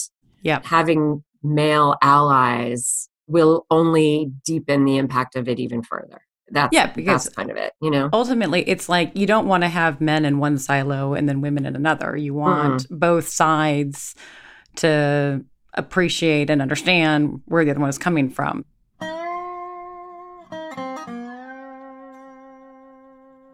yep. 0.44 0.64
having 0.64 1.24
male 1.42 1.96
allies 2.00 3.08
will 3.26 3.66
only 3.68 4.30
deepen 4.46 4.84
the 4.84 4.96
impact 4.96 5.34
of 5.34 5.48
it 5.48 5.58
even 5.58 5.82
further. 5.82 6.20
That's 6.52 6.72
yeah, 6.72 6.92
because 6.92 7.24
that's 7.24 7.34
kind 7.34 7.50
of 7.50 7.56
it, 7.56 7.72
you 7.82 7.90
know. 7.90 8.10
Ultimately, 8.12 8.62
it's 8.68 8.88
like 8.88 9.10
you 9.16 9.26
don't 9.26 9.48
want 9.48 9.64
to 9.64 9.68
have 9.68 10.00
men 10.00 10.24
in 10.24 10.38
one 10.38 10.56
silo 10.56 11.14
and 11.14 11.28
then 11.28 11.40
women 11.40 11.66
in 11.66 11.74
another. 11.74 12.16
You 12.16 12.32
want 12.32 12.84
mm-hmm. 12.84 12.96
both 12.96 13.28
sides 13.28 14.14
to 14.76 15.44
appreciate 15.74 16.48
and 16.48 16.62
understand 16.62 17.40
where 17.46 17.64
the 17.64 17.72
other 17.72 17.80
one 17.80 17.90
is 17.90 17.98
coming 17.98 18.30
from. 18.30 18.64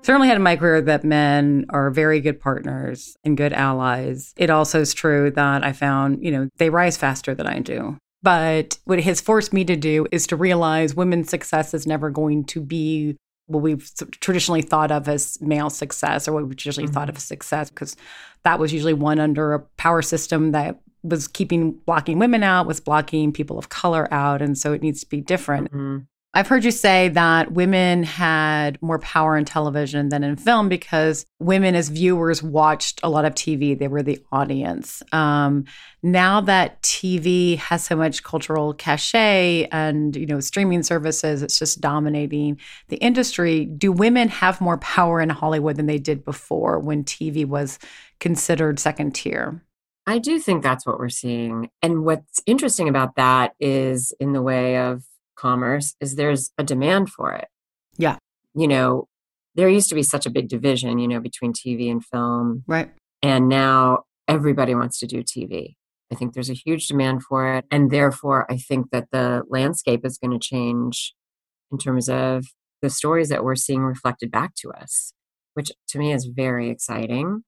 Certainly 0.05 0.29
had 0.29 0.37
in 0.37 0.43
my 0.43 0.57
career 0.57 0.81
that 0.83 1.03
men 1.05 1.67
are 1.71 1.91
very 1.91 2.21
good 2.21 2.39
partners 2.41 3.17
and 3.25 3.37
good 3.37 3.53
allies. 3.53 4.35
It 4.37 4.51
also 4.51 4.81
is 4.81 4.95
true 4.95 5.31
that 5.31 5.65
I 5.65 5.73
found, 5.73 6.23
you 6.23 6.31
know, 6.31 6.49
they 6.59 6.71
rise 6.71 6.97
faster 6.97 7.35
than 7.35 7.47
I 7.47 7.61
do. 7.61 7.97
But 8.23 8.79
what 8.85 8.99
it 8.99 9.05
has 9.05 9.21
forced 9.21 9.53
me 9.53 9.65
to 9.65 9.77
do 9.77 10.07
is 10.11 10.27
to 10.29 10.37
realize 10.37 10.95
women's 10.95 11.29
success 11.29 11.75
is 11.75 11.87
never 11.87 12.11
going 12.11 12.45
to 12.45 12.61
be 12.61 13.17
what 13.47 13.63
we've 13.63 13.91
traditionally 14.21 14.63
thought 14.63 14.91
of 14.91 15.09
as 15.09 15.39
male 15.43 15.69
success 15.69 16.27
or 16.27 16.33
what 16.33 16.47
we've 16.47 16.65
usually 16.65 16.87
mm-hmm. 16.87 16.95
thought 16.95 17.11
of 17.11 17.17
as 17.17 17.25
success, 17.25 17.69
because 17.69 17.97
that 18.43 18.59
was 18.59 18.73
usually 18.73 18.95
one 18.95 19.19
under 19.19 19.53
a 19.53 19.61
power 19.61 20.01
system 20.01 20.53
that 20.53 20.81
was 21.03 21.29
keeping 21.29 21.73
blocking 21.73 22.19
women 22.19 22.43
out, 22.43 22.67
was 22.67 22.81
blocking 22.81 23.33
people 23.33 23.59
of 23.59 23.69
color 23.69 24.09
out. 24.13 24.41
And 24.41 24.57
so 24.57 24.73
it 24.73 24.81
needs 24.81 25.01
to 25.01 25.09
be 25.09 25.21
different. 25.21 25.71
Mm-hmm. 25.71 25.99
I've 26.37 26.49
heard 26.49 26.65
you 26.65 26.73
say 26.73 27.11
that 27.11 27.53
women 27.53 28.03
had 28.03 28.83
more 28.83 28.99
power 28.99 29.37
in 29.37 29.45
television 29.45 30.09
than 30.09 30.25
in 30.25 30.35
film 30.35 30.69
because 30.69 31.27
women, 31.39 31.77
as 31.77 31.91
viewers, 31.91 32.43
watched 32.43 32.99
a 33.05 33.09
lot 33.09 33.25
of 33.25 33.37
TV. 33.37 33.79
They 33.79 33.87
were 33.87 34.03
the 34.03 34.21
audience. 34.33 35.01
Um, 35.13 35.65
now 36.03 36.41
that 36.41 36.83
TV 36.83 37.57
has 37.59 37.85
so 37.85 37.95
much 37.95 38.25
cultural 38.25 38.75
cachet 38.75 39.69
and 39.71 40.17
you 40.17 40.27
know 40.27 40.41
streaming 40.41 40.83
services, 40.83 41.41
it's 41.41 41.61
just 41.61 41.81
dominating 41.81 42.59
the 42.89 42.97
industry. 42.97 43.65
Do 43.67 43.93
women 43.93 44.27
have 44.29 44.61
more 44.61 44.79
power 44.79 45.21
in 45.21 45.31
Hollywood 45.31 45.77
than 45.77 45.87
they 45.87 45.99
did 45.99 46.25
before 46.25 46.81
when 46.81 47.05
TV 47.05 47.47
was 47.47 47.79
considered 48.19 48.81
second 48.81 49.15
tier? 49.15 49.63
I 50.07 50.19
do 50.19 50.41
think 50.41 50.65
that's 50.65 50.85
what 50.85 50.99
we're 50.99 51.09
seeing. 51.11 51.71
And 51.81 52.05
what's 52.05 52.43
interesting 52.45 52.89
about 52.89 53.15
that 53.15 53.55
is 53.61 54.13
in 54.19 54.33
the 54.33 54.43
way 54.43 54.79
of 54.79 55.05
commerce 55.37 55.95
is 56.01 56.17
there's 56.17 56.51
a 56.59 56.65
demand 56.65 57.11
for 57.11 57.33
it. 57.33 57.49
Yeah. 57.97 58.17
You 58.55 58.69
know, 58.69 59.09
there 59.55 59.69
used 59.69 59.89
to 59.89 59.95
be 59.95 60.03
such 60.03 60.27
a 60.27 60.31
big 60.31 60.49
division, 60.49 60.99
you 60.99 61.09
know, 61.09 61.21
between 61.21 61.53
TV 61.53 61.91
and 61.91 62.05
film. 62.05 62.65
Right. 62.67 62.91
And 63.23 63.49
now 63.49 64.05
everybody 64.29 64.75
wants 64.75 64.99
to 65.01 65.07
do 65.07 65.23
TV. 65.23 65.75
I 66.13 66.17
think 66.17 66.35
there's 66.35 66.51
a 66.51 66.55
huge 66.55 66.89
demand 66.89 67.23
for 67.23 67.55
it. 67.55 67.65
And 67.71 67.91
therefore, 67.91 68.51
I 68.51 68.57
think 68.57 68.91
that 68.91 69.09
the 69.11 69.43
landscape 69.49 70.05
is 70.05 70.19
going 70.19 70.39
to 70.39 70.45
change 70.45 71.15
in 71.73 71.79
terms 71.79 72.09
of 72.09 72.47
the 72.83 72.91
stories 72.91 73.31
that 73.31 73.43
we're 73.43 73.57
seeing 73.57 73.81
reflected 73.81 74.31
back 74.31 74.55
to 74.57 74.71
us, 74.71 75.13
which 75.55 75.73
to 75.89 75.99
me 75.99 76.13
is 76.13 76.27
very 76.27 76.71
exciting. 76.71 77.43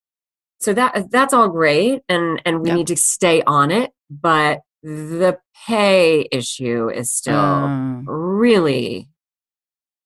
So 0.60 0.72
that 0.72 1.10
that's 1.10 1.34
all 1.34 1.50
great 1.50 2.00
and 2.08 2.40
and 2.46 2.62
we 2.62 2.70
yep. 2.70 2.78
need 2.78 2.86
to 2.86 2.96
stay 2.96 3.42
on 3.42 3.70
it, 3.70 3.90
but 4.10 4.60
the 4.82 5.38
pay 5.66 6.28
issue 6.30 6.88
is 6.88 7.10
still 7.10 7.34
mm. 7.34 8.04
really 8.06 9.08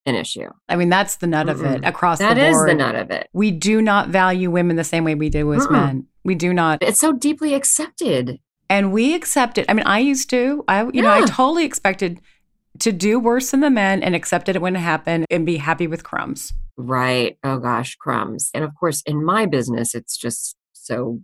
an 0.06 0.14
issue. 0.14 0.48
I 0.68 0.76
mean, 0.76 0.88
that's 0.88 1.16
the 1.16 1.26
nut 1.26 1.48
of 1.48 1.62
it 1.62 1.84
across 1.84 2.18
that 2.18 2.34
the 2.34 2.40
board. 2.40 2.46
That 2.46 2.50
is 2.50 2.64
the 2.66 2.74
nut 2.74 2.94
of 2.94 3.10
it. 3.10 3.28
We 3.32 3.50
do 3.50 3.82
not 3.82 4.08
value 4.08 4.50
women 4.50 4.76
the 4.76 4.84
same 4.84 5.04
way 5.04 5.14
we 5.14 5.28
do 5.28 5.52
as 5.52 5.66
Mm-mm. 5.66 5.72
men. 5.72 6.06
We 6.24 6.34
do 6.34 6.52
not. 6.52 6.82
It's 6.82 7.00
so 7.00 7.12
deeply 7.12 7.54
accepted. 7.54 8.38
And 8.68 8.92
we 8.92 9.14
accept 9.14 9.58
it. 9.58 9.66
I 9.68 9.74
mean, 9.74 9.86
I 9.86 9.98
used 9.98 10.30
to. 10.30 10.64
I 10.68 10.84
you 10.84 10.90
yeah. 10.94 11.02
know, 11.02 11.10
I 11.10 11.20
totally 11.26 11.64
expected 11.64 12.20
to 12.78 12.92
do 12.92 13.18
worse 13.18 13.50
than 13.50 13.60
the 13.60 13.70
men 13.70 14.02
and 14.02 14.14
accepted 14.14 14.56
it 14.56 14.62
when 14.62 14.76
it 14.76 14.80
happened 14.80 15.26
and 15.30 15.44
be 15.44 15.56
happy 15.56 15.86
with 15.86 16.04
crumbs. 16.04 16.52
Right. 16.76 17.36
Oh 17.44 17.58
gosh, 17.58 17.96
crumbs. 17.96 18.50
And 18.54 18.64
of 18.64 18.74
course, 18.74 19.02
in 19.02 19.24
my 19.24 19.46
business, 19.46 19.94
it's 19.94 20.16
just 20.16 20.56
so 20.72 21.20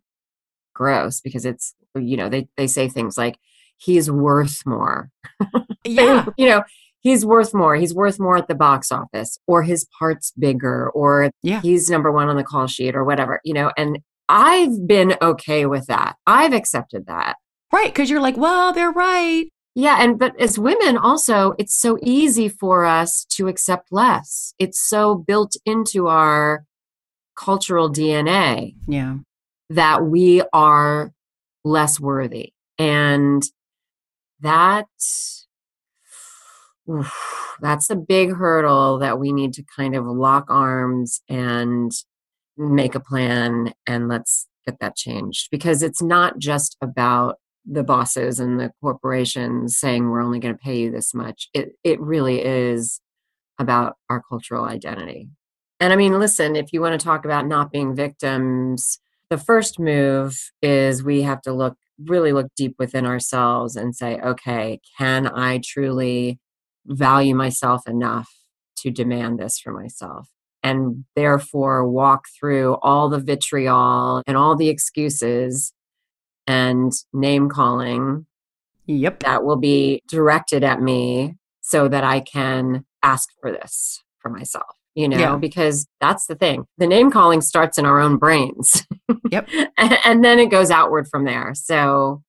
gross 0.76 1.20
because 1.20 1.44
it's 1.44 1.74
you 1.96 2.16
know 2.16 2.28
they 2.28 2.46
they 2.56 2.66
say 2.66 2.88
things 2.88 3.16
like 3.16 3.38
he's 3.76 4.10
worth 4.10 4.62
more. 4.66 5.10
Yeah. 5.88 6.26
you 6.36 6.48
know 6.48 6.64
he's 6.98 7.24
worth 7.24 7.54
more. 7.54 7.76
He's 7.76 7.94
worth 7.94 8.18
more 8.18 8.36
at 8.36 8.48
the 8.48 8.56
box 8.56 8.90
office 8.90 9.38
or 9.46 9.62
his 9.62 9.86
part's 9.96 10.32
bigger 10.32 10.90
or 10.90 11.30
yeah. 11.44 11.60
he's 11.60 11.88
number 11.88 12.10
one 12.10 12.28
on 12.28 12.34
the 12.34 12.42
call 12.42 12.66
sheet 12.66 12.96
or 12.96 13.04
whatever 13.04 13.40
you 13.44 13.54
know 13.54 13.70
and 13.76 14.00
i've 14.28 14.84
been 14.88 15.14
okay 15.22 15.64
with 15.64 15.86
that. 15.86 16.16
I've 16.26 16.52
accepted 16.52 17.06
that. 17.06 17.36
Right 17.72 17.86
because 17.86 18.10
you're 18.10 18.20
like 18.20 18.36
well 18.36 18.72
they're 18.72 18.90
right. 18.90 19.44
Yeah 19.76 19.98
and 20.00 20.18
but 20.18 20.38
as 20.40 20.58
women 20.58 20.98
also 20.98 21.54
it's 21.56 21.80
so 21.80 21.98
easy 22.02 22.48
for 22.48 22.84
us 22.84 23.24
to 23.36 23.46
accept 23.46 23.92
less. 23.92 24.54
It's 24.58 24.80
so 24.80 25.14
built 25.14 25.56
into 25.64 26.08
our 26.08 26.64
cultural 27.36 27.92
dna 27.92 28.74
yeah 28.88 29.18
that 29.70 30.04
we 30.04 30.42
are 30.52 31.12
less 31.64 31.98
worthy. 31.98 32.52
And 32.78 33.42
that 34.40 34.86
that's 37.60 37.90
a 37.90 37.96
big 37.96 38.34
hurdle 38.34 38.98
that 38.98 39.18
we 39.18 39.32
need 39.32 39.52
to 39.54 39.64
kind 39.76 39.96
of 39.96 40.06
lock 40.06 40.46
arms 40.48 41.20
and 41.28 41.90
make 42.56 42.94
a 42.94 43.00
plan 43.00 43.72
and 43.86 44.08
let's 44.08 44.46
get 44.64 44.78
that 44.80 44.96
changed. 44.96 45.48
Because 45.50 45.82
it's 45.82 46.02
not 46.02 46.38
just 46.38 46.76
about 46.80 47.36
the 47.64 47.82
bosses 47.82 48.38
and 48.38 48.60
the 48.60 48.70
corporations 48.80 49.76
saying 49.76 50.08
we're 50.08 50.22
only 50.22 50.38
going 50.38 50.54
to 50.54 50.62
pay 50.62 50.78
you 50.78 50.90
this 50.92 51.12
much. 51.12 51.48
It 51.52 51.70
it 51.82 52.00
really 52.00 52.44
is 52.44 53.00
about 53.58 53.96
our 54.08 54.22
cultural 54.28 54.64
identity. 54.64 55.28
And 55.80 55.92
i 55.92 55.96
mean 55.96 56.18
listen 56.18 56.56
if 56.56 56.72
you 56.72 56.80
want 56.80 56.98
to 56.98 57.04
talk 57.04 57.24
about 57.24 57.46
not 57.46 57.70
being 57.70 57.94
victims 57.94 58.98
the 59.30 59.38
first 59.38 59.78
move 59.78 60.36
is 60.62 61.02
we 61.02 61.22
have 61.22 61.42
to 61.42 61.52
look 61.52 61.76
really 62.04 62.32
look 62.32 62.48
deep 62.56 62.74
within 62.78 63.06
ourselves 63.06 63.74
and 63.74 63.96
say 63.96 64.20
okay 64.20 64.78
can 64.98 65.26
i 65.28 65.58
truly 65.64 66.38
value 66.86 67.34
myself 67.34 67.88
enough 67.88 68.30
to 68.76 68.90
demand 68.90 69.38
this 69.38 69.58
for 69.58 69.72
myself? 69.72 70.28
And 70.62 71.04
therefore 71.14 71.88
walk 71.88 72.24
through 72.38 72.76
all 72.82 73.08
the 73.08 73.20
vitriol 73.20 74.22
and 74.26 74.36
all 74.36 74.56
the 74.56 74.68
excuses 74.68 75.72
and 76.46 76.92
name 77.12 77.48
calling 77.48 78.26
yep. 78.86 79.20
that 79.20 79.44
will 79.44 79.56
be 79.56 80.02
directed 80.08 80.64
at 80.64 80.80
me 80.80 81.34
so 81.60 81.88
that 81.88 82.04
i 82.04 82.20
can 82.20 82.84
ask 83.02 83.28
for 83.40 83.50
this 83.50 84.04
for 84.20 84.28
myself 84.28 84.75
you 84.96 85.08
know, 85.08 85.18
yeah. 85.18 85.36
because 85.36 85.86
that's 86.00 86.26
the 86.26 86.34
thing. 86.34 86.64
The 86.78 86.86
name 86.86 87.10
calling 87.10 87.42
starts 87.42 87.76
in 87.78 87.84
our 87.84 88.00
own 88.00 88.16
brains. 88.16 88.84
Yep. 89.30 89.48
and 89.76 90.24
then 90.24 90.38
it 90.38 90.50
goes 90.50 90.70
outward 90.70 91.08
from 91.08 91.24
there. 91.24 91.52
So, 91.54 92.22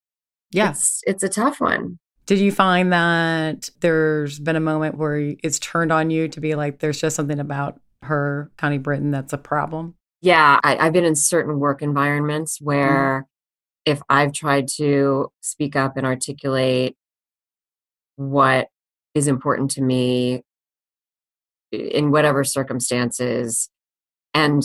yeah, 0.51 0.71
it's, 0.71 1.01
it's 1.05 1.21
a 1.21 1.29
tough 1.29 1.61
one. 1.61 1.99
Did 2.25 2.39
you 2.39 2.51
find 2.51 2.91
that 2.91 3.69
there's 3.81 4.39
been 4.39 4.55
a 4.55 4.59
moment 4.61 4.97
where 4.97 5.35
it's 5.43 5.59
turned 5.59 5.91
on 5.91 6.09
you 6.09 6.27
to 6.29 6.41
be 6.41 6.55
like, 6.55 6.79
there's 6.79 6.99
just 6.99 7.15
something 7.15 7.39
about 7.39 7.79
her, 8.01 8.51
Connie 8.57 8.79
Britton, 8.79 9.11
that's 9.11 9.31
a 9.31 9.37
problem? 9.37 9.95
Yeah, 10.21 10.59
I, 10.63 10.85
have 10.85 10.93
been 10.93 11.05
in 11.05 11.15
certain 11.15 11.59
work 11.59 11.83
environments 11.83 12.59
where 12.59 13.25
mm. 13.27 13.91
if 13.91 14.01
I've 14.09 14.33
tried 14.33 14.67
to 14.77 15.31
speak 15.41 15.75
up 15.75 15.97
and 15.97 16.05
articulate 16.05 16.95
what 18.15 18.69
is 19.13 19.27
important 19.27 19.71
to 19.71 19.81
me 19.81 20.41
in 21.71 22.11
whatever 22.11 22.43
circumstances 22.43 23.69
and 24.33 24.63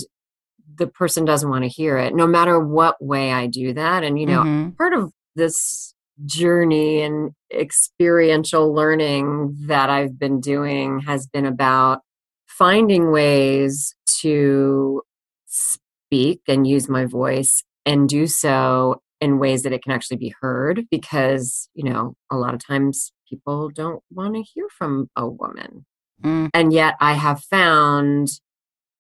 the 0.77 0.87
person 0.87 1.25
doesn't 1.25 1.51
want 1.51 1.65
to 1.65 1.69
hear 1.69 1.99
it 1.99 2.15
no 2.15 2.27
matter 2.27 2.59
what 2.59 3.03
way 3.03 3.33
i 3.33 3.47
do 3.47 3.73
that 3.73 4.05
and 4.05 4.19
you 4.19 4.27
know 4.27 4.41
mm-hmm. 4.41 4.71
part 4.71 4.93
of 4.93 5.13
this 5.35 5.95
journey 6.25 7.03
and 7.03 7.33
experiential 7.53 8.73
learning 8.73 9.57
that 9.67 9.91
i've 9.91 10.19
been 10.19 10.41
doing 10.41 11.01
has 11.01 11.27
been 11.27 11.47
about 11.47 12.01
finding 12.47 13.11
ways 13.11 13.95
to 14.07 15.03
speak 15.47 16.41
and 16.47 16.67
use 16.67 16.89
my 16.89 17.05
voice 17.05 17.63
and 17.85 18.09
do 18.09 18.27
so 18.27 19.01
in 19.21 19.39
ways 19.39 19.63
that 19.63 19.73
it 19.73 19.83
can 19.83 19.93
actually 19.93 20.17
be 20.17 20.35
heard 20.41 20.85
because 20.91 21.69
you 21.75 21.85
know 21.85 22.15
a 22.31 22.37
lot 22.37 22.55
of 22.55 22.65
times 22.65 23.13
people 23.29 23.71
don't 23.71 24.03
want 24.11 24.35
to 24.35 24.43
hear 24.43 24.67
from 24.77 25.09
a 25.17 25.27
woman 25.27 25.85
Mm. 26.23 26.50
And 26.55 26.73
yet 26.73 26.95
I 27.00 27.14
have 27.14 27.43
found 27.45 28.29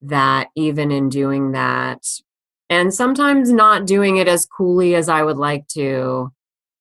that 0.02 0.48
even 0.56 0.90
in 0.90 1.08
doing 1.08 1.52
that, 1.52 2.02
and 2.68 2.92
sometimes 2.92 3.52
not 3.52 3.86
doing 3.86 4.16
it 4.16 4.28
as 4.28 4.46
coolly 4.46 4.94
as 4.94 5.08
I 5.08 5.22
would 5.22 5.36
like 5.36 5.68
to, 5.68 6.32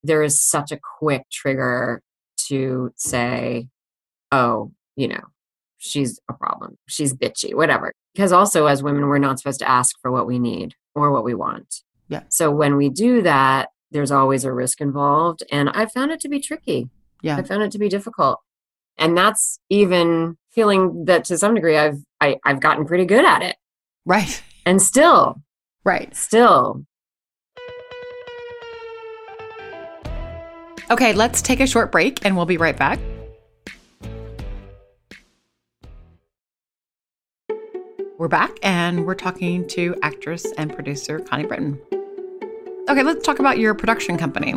there 0.02 0.22
is 0.22 0.42
such 0.42 0.72
a 0.72 0.80
quick 0.98 1.22
trigger 1.30 2.02
to 2.48 2.92
say, 2.96 3.68
oh, 4.32 4.72
you 4.96 5.08
know, 5.08 5.22
she's 5.78 6.18
a 6.28 6.32
problem. 6.32 6.78
She's 6.88 7.14
bitchy, 7.14 7.54
whatever. 7.54 7.92
Because 8.14 8.32
also, 8.32 8.66
as 8.66 8.82
women, 8.82 9.06
we're 9.06 9.18
not 9.18 9.38
supposed 9.38 9.60
to 9.60 9.68
ask 9.68 9.96
for 10.00 10.10
what 10.10 10.26
we 10.26 10.38
need 10.38 10.74
or 10.94 11.10
what 11.10 11.24
we 11.24 11.34
want. 11.34 11.82
Yeah. 12.08 12.22
So 12.28 12.50
when 12.50 12.76
we 12.76 12.88
do 12.88 13.22
that, 13.22 13.68
there's 13.90 14.10
always 14.10 14.44
a 14.44 14.52
risk 14.52 14.80
involved. 14.80 15.42
And 15.52 15.70
I 15.70 15.86
found 15.86 16.10
it 16.10 16.20
to 16.20 16.28
be 16.28 16.40
tricky. 16.40 16.88
Yeah. 17.20 17.36
I 17.36 17.42
found 17.42 17.62
it 17.62 17.70
to 17.72 17.78
be 17.78 17.88
difficult 17.88 18.40
and 18.98 19.16
that's 19.16 19.58
even 19.70 20.36
feeling 20.50 21.04
that 21.06 21.24
to 21.26 21.38
some 21.38 21.54
degree 21.54 21.76
I've 21.76 21.98
I, 22.20 22.28
have 22.28 22.36
i 22.44 22.48
have 22.50 22.60
gotten 22.60 22.84
pretty 22.84 23.04
good 23.04 23.24
at 23.24 23.42
it. 23.42 23.56
Right. 24.04 24.42
And 24.64 24.80
still, 24.80 25.42
right. 25.84 26.14
Still. 26.16 26.84
Okay, 30.90 31.12
let's 31.14 31.40
take 31.40 31.60
a 31.60 31.66
short 31.66 31.90
break 31.90 32.24
and 32.24 32.36
we'll 32.36 32.46
be 32.46 32.58
right 32.58 32.76
back. 32.76 32.98
We're 38.18 38.28
back 38.28 38.56
and 38.62 39.04
we're 39.04 39.14
talking 39.14 39.66
to 39.68 39.96
actress 40.02 40.46
and 40.56 40.72
producer 40.72 41.18
Connie 41.18 41.46
Britton. 41.46 41.80
Okay, 42.88 43.02
let's 43.02 43.24
talk 43.24 43.38
about 43.38 43.58
your 43.58 43.74
production 43.74 44.16
company. 44.16 44.54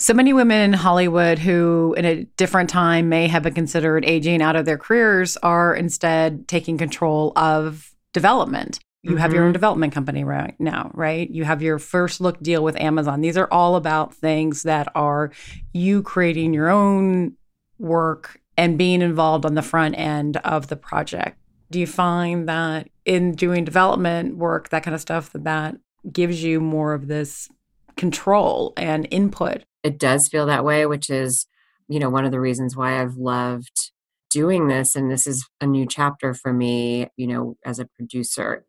So 0.00 0.14
many 0.14 0.32
women 0.32 0.60
in 0.60 0.72
Hollywood 0.74 1.40
who, 1.40 1.92
in 1.98 2.04
a 2.04 2.22
different 2.36 2.70
time, 2.70 3.08
may 3.08 3.26
have 3.26 3.42
been 3.42 3.52
considered 3.54 4.04
aging 4.04 4.40
out 4.40 4.54
of 4.54 4.64
their 4.64 4.78
careers 4.78 5.36
are 5.38 5.74
instead 5.74 6.46
taking 6.46 6.78
control 6.78 7.32
of 7.34 7.92
development. 8.12 8.78
You 9.02 9.10
mm-hmm. 9.10 9.18
have 9.18 9.32
your 9.32 9.42
own 9.42 9.48
mm-hmm. 9.48 9.54
development 9.54 9.92
company 9.92 10.22
right 10.22 10.54
now, 10.60 10.92
right? 10.94 11.28
You 11.28 11.42
have 11.42 11.62
your 11.62 11.80
first 11.80 12.20
look 12.20 12.38
deal 12.40 12.62
with 12.62 12.80
Amazon. 12.80 13.22
These 13.22 13.36
are 13.36 13.48
all 13.50 13.74
about 13.74 14.14
things 14.14 14.62
that 14.62 14.86
are 14.94 15.32
you 15.72 16.04
creating 16.04 16.54
your 16.54 16.68
own 16.68 17.36
work 17.80 18.40
and 18.56 18.78
being 18.78 19.02
involved 19.02 19.44
on 19.44 19.54
the 19.54 19.62
front 19.62 19.98
end 19.98 20.36
of 20.38 20.68
the 20.68 20.76
project. 20.76 21.40
Do 21.72 21.80
you 21.80 21.88
find 21.88 22.48
that 22.48 22.88
in 23.04 23.32
doing 23.32 23.64
development 23.64 24.36
work, 24.36 24.68
that 24.68 24.84
kind 24.84 24.94
of 24.94 25.00
stuff, 25.00 25.32
that 25.32 25.42
that 25.42 25.76
gives 26.12 26.40
you 26.44 26.60
more 26.60 26.94
of 26.94 27.08
this 27.08 27.48
control 27.96 28.72
and 28.76 29.08
input 29.10 29.64
it 29.82 29.98
does 29.98 30.28
feel 30.28 30.46
that 30.46 30.64
way, 30.64 30.86
which 30.86 31.10
is, 31.10 31.46
you 31.88 31.98
know, 31.98 32.10
one 32.10 32.24
of 32.24 32.32
the 32.32 32.40
reasons 32.40 32.76
why 32.76 33.00
I've 33.00 33.16
loved 33.16 33.92
doing 34.30 34.68
this. 34.68 34.94
And 34.94 35.10
this 35.10 35.26
is 35.26 35.46
a 35.60 35.66
new 35.66 35.86
chapter 35.86 36.34
for 36.34 36.52
me, 36.52 37.08
you 37.16 37.26
know, 37.26 37.56
as 37.64 37.78
a 37.78 37.86
producer. 37.96 38.64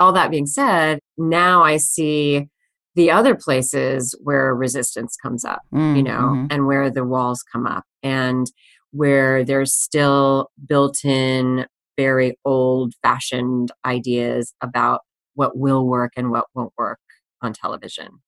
All 0.00 0.12
that 0.12 0.30
being 0.30 0.46
said, 0.46 1.00
now 1.16 1.62
I 1.62 1.76
see 1.78 2.48
the 2.94 3.10
other 3.10 3.34
places 3.34 4.14
where 4.22 4.54
resistance 4.54 5.16
comes 5.20 5.44
up, 5.44 5.62
mm, 5.72 5.96
you 5.96 6.02
know, 6.02 6.20
mm-hmm. 6.20 6.46
and 6.50 6.66
where 6.66 6.90
the 6.90 7.04
walls 7.04 7.42
come 7.42 7.66
up 7.66 7.84
and 8.02 8.46
where 8.92 9.44
there's 9.44 9.74
still 9.74 10.48
built 10.68 11.04
in 11.04 11.66
very 11.96 12.36
old 12.44 12.94
fashioned 13.02 13.70
ideas 13.84 14.54
about 14.60 15.00
what 15.34 15.56
will 15.56 15.86
work 15.86 16.12
and 16.16 16.30
what 16.30 16.46
won't 16.54 16.72
work 16.78 17.00
on 17.42 17.52
television. 17.52 18.20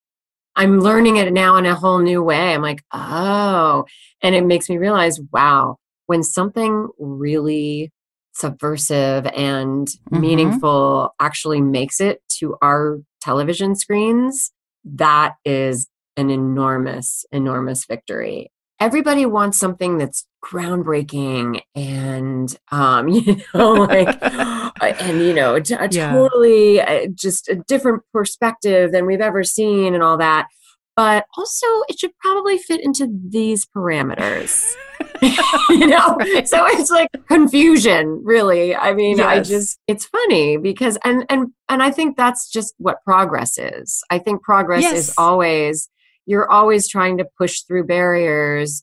I'm 0.56 0.80
learning 0.80 1.16
it 1.16 1.32
now 1.32 1.56
in 1.56 1.66
a 1.66 1.74
whole 1.74 1.98
new 1.98 2.22
way. 2.22 2.54
I'm 2.54 2.62
like, 2.62 2.82
oh, 2.92 3.84
and 4.22 4.34
it 4.34 4.44
makes 4.44 4.68
me 4.68 4.78
realize, 4.78 5.20
wow, 5.32 5.76
when 6.06 6.22
something 6.22 6.88
really 6.98 7.92
subversive 8.32 9.26
and 9.26 9.86
mm-hmm. 9.86 10.20
meaningful 10.20 11.14
actually 11.20 11.60
makes 11.60 12.00
it 12.00 12.22
to 12.38 12.56
our 12.62 12.98
television 13.20 13.74
screens, 13.76 14.50
that 14.84 15.34
is 15.44 15.88
an 16.16 16.30
enormous, 16.30 17.26
enormous 17.32 17.84
victory. 17.84 18.50
Everybody 18.78 19.24
wants 19.26 19.58
something 19.58 19.98
that's 19.98 20.26
groundbreaking 20.44 21.60
and 21.74 22.56
um 22.70 23.08
you 23.08 23.42
know 23.52 23.72
like 23.72 24.16
and 24.80 25.22
you 25.22 25.32
know 25.32 25.58
t- 25.58 25.74
yeah. 25.90 26.12
totally 26.12 26.80
uh, 26.80 27.06
just 27.14 27.48
a 27.48 27.56
different 27.66 28.02
perspective 28.12 28.92
than 28.92 29.06
we've 29.06 29.20
ever 29.20 29.42
seen 29.44 29.94
and 29.94 30.02
all 30.02 30.16
that 30.16 30.46
but 30.94 31.26
also 31.36 31.66
it 31.88 31.98
should 31.98 32.16
probably 32.20 32.58
fit 32.58 32.82
into 32.82 33.08
these 33.28 33.66
parameters 33.66 34.74
you 35.70 35.86
know 35.86 36.16
right. 36.20 36.48
so 36.48 36.64
it's 36.66 36.90
like 36.90 37.08
confusion 37.28 38.20
really 38.24 38.74
i 38.74 38.92
mean 38.92 39.18
yes. 39.18 39.26
i 39.26 39.40
just 39.40 39.78
it's 39.86 40.06
funny 40.06 40.56
because 40.56 40.98
and 41.04 41.24
and 41.28 41.48
and 41.68 41.82
i 41.82 41.90
think 41.90 42.16
that's 42.16 42.50
just 42.50 42.74
what 42.78 43.02
progress 43.04 43.58
is 43.58 44.02
i 44.10 44.18
think 44.18 44.42
progress 44.42 44.82
yes. 44.82 44.94
is 44.94 45.14
always 45.16 45.88
you're 46.26 46.50
always 46.50 46.88
trying 46.88 47.18
to 47.18 47.26
push 47.38 47.62
through 47.62 47.84
barriers 47.84 48.82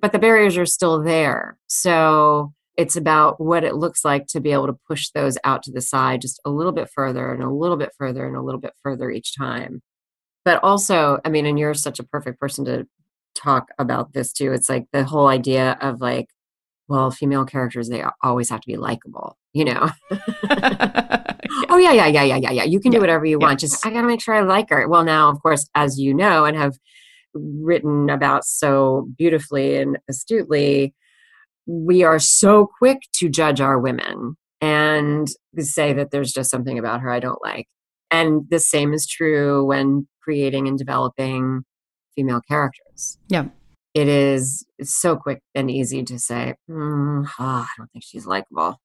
but 0.00 0.12
the 0.12 0.18
barriers 0.18 0.56
are 0.56 0.66
still 0.66 1.02
there. 1.02 1.58
So 1.66 2.52
it's 2.78 2.96
about 2.96 3.40
what 3.40 3.64
it 3.64 3.74
looks 3.74 4.04
like 4.04 4.28
to 4.28 4.40
be 4.40 4.52
able 4.52 4.68
to 4.68 4.78
push 4.86 5.10
those 5.10 5.36
out 5.42 5.64
to 5.64 5.72
the 5.72 5.80
side 5.80 6.20
just 6.20 6.40
a 6.44 6.50
little 6.50 6.70
bit 6.70 6.88
further 6.88 7.34
and 7.34 7.42
a 7.42 7.50
little 7.50 7.76
bit 7.76 7.90
further 7.98 8.24
and 8.24 8.36
a 8.36 8.40
little 8.40 8.60
bit 8.60 8.72
further 8.84 9.10
each 9.10 9.36
time. 9.36 9.82
But 10.44 10.62
also, 10.62 11.18
I 11.24 11.28
mean, 11.28 11.44
and 11.44 11.58
you're 11.58 11.74
such 11.74 11.98
a 11.98 12.04
perfect 12.04 12.38
person 12.38 12.64
to 12.66 12.86
talk 13.34 13.70
about 13.80 14.12
this 14.12 14.32
too. 14.32 14.52
It's 14.52 14.68
like 14.68 14.86
the 14.92 15.02
whole 15.02 15.26
idea 15.26 15.76
of 15.80 16.00
like, 16.00 16.28
well, 16.86 17.10
female 17.10 17.44
characters, 17.44 17.88
they 17.88 18.04
always 18.22 18.48
have 18.48 18.60
to 18.60 18.66
be 18.66 18.76
likable, 18.76 19.36
you 19.52 19.64
know? 19.64 19.90
yeah. 20.48 21.24
Oh, 21.70 21.76
yeah, 21.76 21.92
yeah, 21.92 22.06
yeah, 22.06 22.22
yeah, 22.22 22.36
yeah, 22.36 22.50
yeah. 22.50 22.64
You 22.64 22.78
can 22.78 22.92
yeah. 22.92 22.98
do 22.98 23.00
whatever 23.00 23.24
you 23.24 23.38
yeah. 23.40 23.46
want. 23.46 23.60
Just, 23.60 23.84
I 23.84 23.90
got 23.90 24.02
to 24.02 24.06
make 24.06 24.22
sure 24.22 24.34
I 24.34 24.40
like 24.40 24.70
her. 24.70 24.86
Well, 24.88 25.04
now, 25.04 25.30
of 25.30 25.42
course, 25.42 25.68
as 25.74 25.98
you 25.98 26.14
know, 26.14 26.44
and 26.44 26.56
have 26.56 26.78
written 27.34 28.10
about 28.10 28.44
so 28.44 29.08
beautifully 29.16 29.76
and 29.76 29.98
astutely, 30.08 30.94
we 31.68 32.02
are 32.02 32.18
so 32.18 32.66
quick 32.78 32.98
to 33.12 33.28
judge 33.28 33.60
our 33.60 33.78
women 33.78 34.36
and 34.60 35.28
say 35.58 35.92
that 35.92 36.10
there's 36.10 36.32
just 36.32 36.50
something 36.50 36.78
about 36.78 37.00
her 37.00 37.10
I 37.10 37.20
don't 37.20 37.42
like. 37.42 37.66
And 38.10 38.46
the 38.48 38.58
same 38.58 38.94
is 38.94 39.06
true 39.06 39.64
when 39.66 40.08
creating 40.22 40.66
and 40.66 40.78
developing 40.78 41.62
female 42.16 42.40
characters. 42.48 43.18
Yeah. 43.28 43.48
It 43.92 44.08
is 44.08 44.64
so 44.82 45.16
quick 45.16 45.40
and 45.54 45.70
easy 45.70 46.02
to 46.04 46.18
say, 46.18 46.54
mm, 46.70 47.26
oh, 47.26 47.32
I 47.38 47.68
don't 47.76 47.92
think 47.92 48.04
she's 48.04 48.26
likable. 48.26 48.80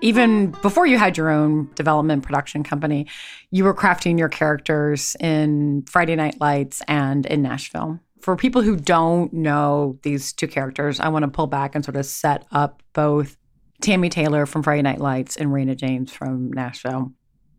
even 0.00 0.50
before 0.62 0.86
you 0.86 0.98
had 0.98 1.16
your 1.16 1.30
own 1.30 1.70
development 1.74 2.22
production 2.22 2.62
company, 2.62 3.06
you 3.50 3.64
were 3.64 3.74
crafting 3.74 4.18
your 4.18 4.28
characters 4.28 5.16
in 5.20 5.82
Friday 5.82 6.16
Night 6.16 6.40
Lights 6.40 6.82
and 6.88 7.26
in 7.26 7.42
Nashville. 7.42 8.00
For 8.20 8.36
people 8.36 8.62
who 8.62 8.76
don't 8.76 9.32
know 9.32 9.98
these 10.02 10.32
two 10.32 10.46
characters, 10.46 11.00
I 11.00 11.08
want 11.08 11.24
to 11.24 11.30
pull 11.30 11.46
back 11.46 11.74
and 11.74 11.84
sort 11.84 11.96
of 11.96 12.04
set 12.04 12.46
up 12.52 12.82
both 12.92 13.36
Tami 13.82 14.10
Taylor 14.10 14.44
from 14.44 14.62
Friday 14.62 14.82
Night 14.82 15.00
Lights 15.00 15.36
and 15.36 15.50
Rayna 15.50 15.74
James 15.74 16.12
from 16.12 16.52
Nashville. 16.52 17.12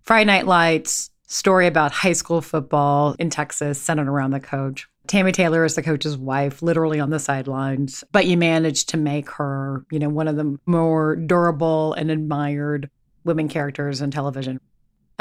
Friday 0.03 0.25
Night 0.25 0.45
Lights, 0.45 1.09
story 1.27 1.65
about 1.65 1.91
high 1.91 2.13
school 2.13 2.41
football 2.41 3.15
in 3.17 3.29
Texas, 3.29 3.81
centered 3.81 4.07
around 4.07 4.31
the 4.31 4.39
coach. 4.39 4.87
Tami 5.07 5.33
Taylor 5.33 5.65
is 5.65 5.75
the 5.75 5.81
coach's 5.81 6.17
wife, 6.17 6.61
literally 6.61 6.99
on 6.99 7.09
the 7.09 7.19
sidelines, 7.19 8.03
but 8.11 8.27
you 8.27 8.37
managed 8.37 8.89
to 8.89 8.97
make 8.97 9.29
her, 9.31 9.83
you 9.91 9.97
know, 9.97 10.09
one 10.09 10.27
of 10.27 10.35
the 10.35 10.57
more 10.65 11.15
durable 11.15 11.93
and 11.93 12.11
admired 12.11 12.89
women 13.23 13.47
characters 13.47 14.01
in 14.01 14.11
television. 14.11 14.59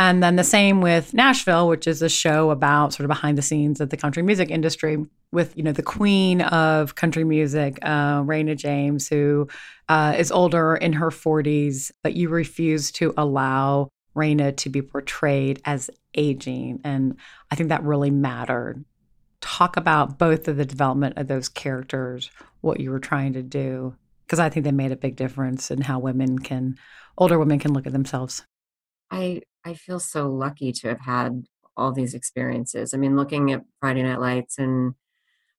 And 0.01 0.23
then 0.23 0.37
the 0.37 0.45
same 0.45 0.81
with 0.81 1.13
Nashville, 1.13 1.69
which 1.69 1.87
is 1.87 2.01
a 2.01 2.09
show 2.09 2.49
about 2.49 2.95
sort 2.95 3.05
of 3.05 3.09
behind 3.09 3.37
the 3.37 3.43
scenes 3.43 3.83
of 3.83 3.91
the 3.91 3.99
country 3.99 4.23
music 4.23 4.51
industry 4.51 5.05
with, 5.31 5.55
you 5.59 5.63
know, 5.63 5.73
the 5.73 5.83
queen 5.83 6.41
of 6.41 6.95
country 6.95 7.23
music, 7.23 7.79
uh, 7.83 8.23
Rayna 8.23 8.57
James, 8.57 9.09
who 9.09 9.47
uh, 9.91 10.15
is 10.17 10.33
older 10.33 10.75
in 10.75 10.95
her 10.95 11.11
40s, 11.11 11.91
but 12.03 12.15
you 12.15 12.31
refuse 12.31 12.91
to 12.93 13.13
allow 13.19 13.91
Rayna 14.17 14.57
to 14.57 14.71
be 14.71 14.81
portrayed 14.81 15.61
as 15.67 15.91
aging. 16.15 16.81
And 16.83 17.19
I 17.51 17.55
think 17.55 17.69
that 17.69 17.83
really 17.83 18.11
mattered 18.11 18.83
talk 19.43 19.77
about 19.77 20.19
both 20.19 20.49
of 20.49 20.57
the 20.57 20.65
development 20.65 21.19
of 21.19 21.29
those 21.29 21.51
characters, 21.51 22.31
what 22.63 22.81
you 22.81 22.91
were 22.91 23.01
trying 23.01 23.35
to 23.35 23.43
do, 23.43 23.95
because 24.25 24.39
I 24.39 24.49
think 24.49 24.65
they 24.65 24.73
made 24.73 24.93
a 24.93 24.97
big 24.97 25.17
difference 25.17 25.71
in 25.71 25.83
how 25.83 25.99
women 25.99 26.39
can, 26.39 26.79
older 27.19 27.39
women 27.39 27.59
can 27.59 27.75
look 27.75 27.87
at 27.87 27.93
themselves. 27.93 28.45
I 29.11 29.43
I 29.65 29.75
feel 29.75 30.01
so 30.01 30.29
lucky 30.31 30.73
to 30.73 30.89
have 30.89 31.01
had 31.01 31.45
all 31.77 31.93
these 31.93 32.15
experiences. 32.15 32.95
I 32.95 32.97
mean, 32.97 33.17
looking 33.17 33.53
at 33.53 33.65
Friday 33.81 34.03
Night 34.03 34.21
Lights 34.21 34.59
and 34.59 34.95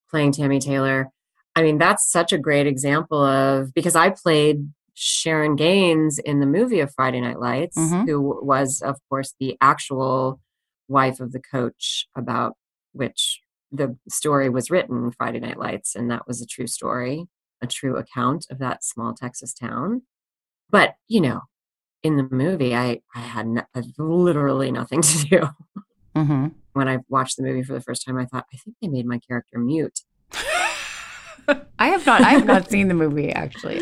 playing 0.10 0.34
Tami 0.34 0.60
Taylor, 0.60 1.10
I 1.56 1.64
mean, 1.64 1.78
that's 1.78 2.12
such 2.12 2.32
a 2.32 2.38
great 2.38 2.68
example 2.68 3.22
of 3.22 3.74
because 3.74 3.96
I 3.96 4.10
played 4.10 4.70
Sharon 4.94 5.56
Gaines 5.56 6.20
in 6.20 6.40
the 6.40 6.46
movie 6.46 6.80
of 6.80 6.94
Friday 6.94 7.22
Night 7.22 7.40
Lights, 7.40 7.78
mm-hmm. 7.78 8.06
who 8.06 8.46
was, 8.46 8.82
of 8.82 8.98
course, 9.10 9.34
the 9.40 9.58
actual 9.62 10.40
wife 10.88 11.20
of 11.20 11.32
the 11.32 11.42
coach 11.42 12.08
about 12.16 12.56
which 12.94 13.42
the 13.72 13.98
story 14.10 14.50
was 14.50 14.70
written 14.70 15.12
Friday 15.12 15.40
Night 15.40 15.58
Lights, 15.58 15.96
and 15.96 16.12
that 16.12 16.28
was 16.28 16.42
a 16.42 16.46
true 16.46 16.68
story, 16.68 17.26
a 17.62 17.68
true 17.68 17.98
account 17.98 18.46
of 18.50 18.60
that 18.60 18.84
small 18.84 19.14
Texas 19.14 19.54
town. 19.54 20.04
But 20.70 20.96
you 21.08 21.22
know, 21.22 21.42
in 22.04 22.18
the 22.18 22.28
movie, 22.30 22.76
I 22.76 23.02
I 23.16 23.20
had 23.20 23.48
no, 23.48 23.64
literally 23.98 24.72
nothing 24.72 25.02
to 25.02 25.26
do. 25.30 25.50
Mm-hmm. 26.16 26.48
When 26.74 26.88
I 26.88 27.00
watched 27.10 27.38
the 27.38 27.44
movie 27.44 27.64
for 27.64 27.74
the 27.74 27.82
first 27.82 28.06
time, 28.06 28.18
I 28.18 28.26
thought 28.26 28.46
I 28.54 28.58
think 28.58 28.76
they 28.82 28.88
made 28.88 29.06
my 29.06 29.20
character 29.20 29.60
mute. 29.60 30.02
I 31.80 31.88
have 31.88 32.06
not. 32.06 32.22
I 32.22 32.32
have 32.32 32.46
not 32.46 32.70
seen 32.70 32.88
the 32.88 32.94
movie 32.94 33.32
actually. 33.32 33.82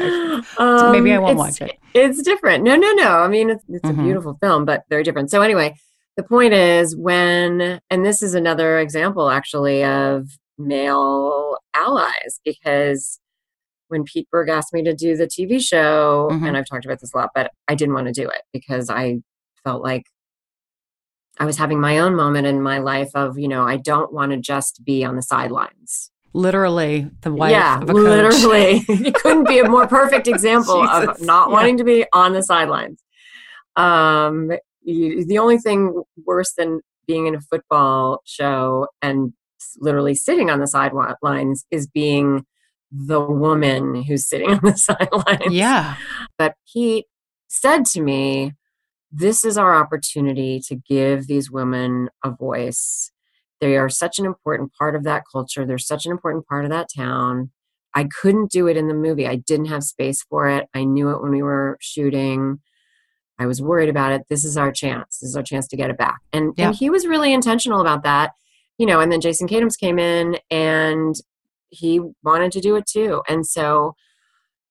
Um, 0.57 0.91
maybe 0.91 1.13
I 1.13 1.19
won't 1.19 1.37
watch 1.37 1.61
it. 1.61 1.77
It's 1.93 2.21
different. 2.21 2.63
No, 2.63 2.75
no, 2.75 2.91
no. 2.93 3.19
I 3.19 3.27
mean, 3.27 3.49
it's, 3.49 3.63
it's 3.69 3.85
mm-hmm. 3.85 3.99
a 3.99 4.03
beautiful 4.03 4.37
film, 4.41 4.65
but 4.65 4.83
very 4.89 5.03
different. 5.03 5.29
So 5.29 5.41
anyway, 5.41 5.75
the 6.15 6.23
point 6.23 6.53
is 6.53 6.95
when 6.95 7.79
and 7.89 8.05
this 8.05 8.23
is 8.23 8.33
another 8.33 8.79
example 8.79 9.29
actually 9.29 9.83
of 9.83 10.27
male 10.57 11.57
allies 11.73 12.39
because 12.43 13.19
when 13.89 14.03
Pete 14.03 14.29
Berg 14.31 14.49
asked 14.49 14.73
me 14.73 14.83
to 14.83 14.93
do 14.93 15.15
the 15.15 15.27
TV 15.27 15.61
show, 15.61 16.29
mm-hmm. 16.31 16.45
and 16.45 16.55
I've 16.55 16.65
talked 16.65 16.85
about 16.85 16.99
this 16.99 17.13
a 17.13 17.17
lot, 17.17 17.31
but 17.35 17.51
I 17.67 17.75
didn't 17.75 17.93
want 17.93 18.07
to 18.07 18.13
do 18.13 18.27
it 18.27 18.41
because 18.53 18.89
I 18.89 19.19
felt 19.63 19.83
like 19.83 20.03
I 21.39 21.45
was 21.45 21.57
having 21.57 21.79
my 21.79 21.99
own 21.99 22.15
moment 22.15 22.47
in 22.47 22.61
my 22.61 22.79
life 22.79 23.11
of, 23.15 23.37
you 23.37 23.47
know, 23.47 23.63
I 23.63 23.77
don't 23.77 24.13
want 24.13 24.31
to 24.31 24.37
just 24.37 24.83
be 24.83 25.03
on 25.03 25.15
the 25.15 25.21
sidelines. 25.21 26.11
Literally, 26.33 27.09
the 27.21 27.33
wife. 27.33 27.51
Yeah, 27.51 27.79
literally. 27.79 28.83
it 28.87 29.15
couldn't 29.15 29.47
be 29.47 29.59
a 29.59 29.67
more 29.67 29.87
perfect 29.87 30.27
example 30.27 30.83
of 30.87 31.21
not 31.21 31.49
yeah. 31.49 31.53
wanting 31.53 31.77
to 31.77 31.83
be 31.83 32.05
on 32.13 32.33
the 32.33 32.43
sidelines. 32.43 33.01
Um, 33.75 34.51
you, 34.81 35.25
the 35.25 35.39
only 35.39 35.57
thing 35.57 36.03
worse 36.25 36.53
than 36.57 36.81
being 37.07 37.25
in 37.25 37.35
a 37.35 37.41
football 37.41 38.21
show 38.25 38.87
and 39.01 39.33
literally 39.79 40.15
sitting 40.15 40.49
on 40.49 40.59
the 40.59 40.67
sidelines 40.67 41.65
is 41.71 41.87
being 41.87 42.45
the 42.91 43.21
woman 43.21 44.03
who's 44.03 44.27
sitting 44.27 44.49
on 44.51 44.59
the 44.63 44.77
sidelines. 44.77 45.53
Yeah. 45.53 45.95
But 46.37 46.55
Pete 46.71 47.05
said 47.47 47.85
to 47.85 48.01
me, 48.01 48.53
This 49.11 49.43
is 49.43 49.57
our 49.57 49.75
opportunity 49.75 50.61
to 50.67 50.75
give 50.75 51.27
these 51.27 51.51
women 51.51 52.09
a 52.23 52.31
voice. 52.31 53.11
They 53.61 53.77
are 53.77 53.89
such 53.89 54.19
an 54.19 54.25
important 54.25 54.71
part 54.73 54.95
of 54.95 55.03
that 55.03 55.23
culture. 55.29 55.65
They're 55.65 55.77
such 55.77 56.05
an 56.05 56.11
important 56.11 56.47
part 56.47 56.63
of 56.63 56.71
that 56.71 56.87
town. 56.95 57.51
I 57.93 58.05
couldn't 58.05 58.51
do 58.51 58.67
it 58.67 58.77
in 58.77 58.87
the 58.87 58.93
movie. 58.93 59.27
I 59.27 59.35
didn't 59.35 59.65
have 59.65 59.83
space 59.83 60.23
for 60.23 60.47
it. 60.47 60.67
I 60.73 60.83
knew 60.83 61.09
it 61.09 61.21
when 61.21 61.31
we 61.31 61.41
were 61.41 61.77
shooting. 61.81 62.59
I 63.39 63.45
was 63.45 63.61
worried 63.61 63.89
about 63.89 64.11
it. 64.11 64.23
This 64.29 64.45
is 64.45 64.57
our 64.57 64.71
chance. 64.71 65.19
This 65.19 65.29
is 65.29 65.35
our 65.35 65.43
chance 65.43 65.67
to 65.69 65.77
get 65.77 65.89
it 65.89 65.97
back. 65.97 66.19
And, 66.31 66.53
and 66.57 66.75
he 66.75 66.89
was 66.89 67.07
really 67.07 67.33
intentional 67.33 67.81
about 67.81 68.03
that. 68.03 68.31
You 68.77 68.85
know, 68.85 68.99
and 68.99 69.11
then 69.11 69.21
Jason 69.21 69.47
Katims 69.47 69.77
came 69.77 69.99
in 69.99 70.37
and 70.49 71.15
he 71.69 72.01
wanted 72.23 72.51
to 72.53 72.61
do 72.61 72.75
it 72.75 72.85
too. 72.85 73.21
And 73.27 73.45
so, 73.45 73.95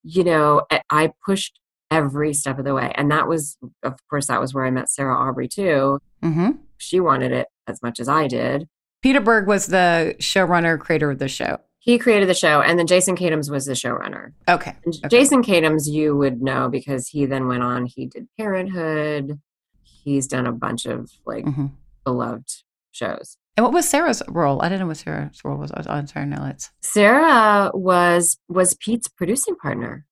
you 0.02 0.24
know, 0.24 0.62
I 0.90 1.12
pushed 1.24 1.61
every 1.90 2.34
step 2.34 2.58
of 2.58 2.64
the 2.64 2.74
way. 2.74 2.92
And 2.94 3.11
that 3.11 3.28
was, 3.28 3.56
of 3.82 3.96
course, 4.08 4.26
that 4.26 4.40
was 4.40 4.54
where 4.54 4.66
I 4.66 4.70
met 4.70 4.90
Sarah 4.90 5.16
Aubrey 5.16 5.48
too. 5.48 6.00
Mm-hmm. 6.22 6.50
She 6.76 7.00
wanted 7.00 7.32
it 7.32 7.48
as 7.66 7.82
much 7.82 8.00
as 8.00 8.08
I 8.08 8.26
did. 8.28 8.68
Peter 9.02 9.20
Berg 9.20 9.46
was 9.46 9.66
the 9.66 10.16
showrunner, 10.18 10.78
creator 10.78 11.11
of 11.11 11.18
the 11.18 11.28
show. 11.28 11.58
He 11.78 11.98
created 11.98 12.28
the 12.28 12.34
show, 12.34 12.61
and 12.61 12.78
then 12.78 12.87
Jason 12.87 13.16
Katims 13.16 13.50
was 13.50 13.64
the 13.64 13.72
showrunner. 13.72 14.32
Okay. 14.48 14.74
okay. 14.87 15.08
Jason 15.08 15.42
Katims, 15.42 15.88
you 15.88 16.16
would 16.16 16.42
know 16.42 16.68
because 16.68 17.08
he 17.08 17.24
then 17.24 17.46
went 17.46 17.62
on. 17.62 17.87
He 17.87 18.06
did 18.06 18.28
Parenthood. 18.37 19.40
He's 19.82 20.26
done 20.26 20.46
a 20.46 20.52
bunch 20.52 20.87
of 20.87 21.11
like 21.24 21.44
mm-hmm. 21.44 21.66
beloved 22.04 22.50
shows. 22.90 23.38
And 23.58 23.64
what 23.64 23.72
was 23.72 23.88
Sarah's 23.88 24.22
role? 24.28 24.62
I 24.62 24.68
didn't 24.68 24.82
know 24.82 24.86
what 24.86 24.98
Sarah's 24.98 25.44
role 25.44 25.58
was 25.58 25.72
on 25.72 26.06
Sarah 26.06 26.24
Nights. 26.24 26.70
Sarah 26.80 27.72
was 27.74 28.38
was 28.48 28.74
Pete's 28.74 29.08
producing 29.08 29.56
partner. 29.56 30.06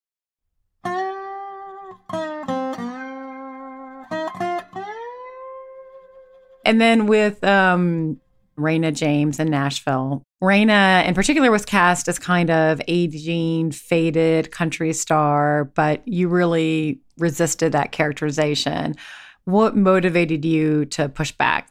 And 6.64 6.80
then 6.80 7.06
with 7.06 7.44
um, 7.44 8.20
Rayna 8.58 8.92
James 8.92 9.38
in 9.38 9.48
Nashville, 9.48 10.24
Rayna 10.42 11.06
in 11.06 11.14
particular 11.14 11.52
was 11.52 11.64
cast 11.64 12.08
as 12.08 12.18
kind 12.18 12.50
of 12.50 12.82
aging, 12.88 13.70
faded 13.70 14.50
country 14.50 14.92
star, 14.92 15.66
but 15.76 16.02
you 16.08 16.26
really 16.26 16.98
resisted 17.16 17.70
that 17.70 17.92
characterization. 17.92 18.96
What 19.44 19.76
motivated 19.76 20.44
you 20.44 20.86
to 20.86 21.08
push 21.08 21.30
back? 21.30 21.70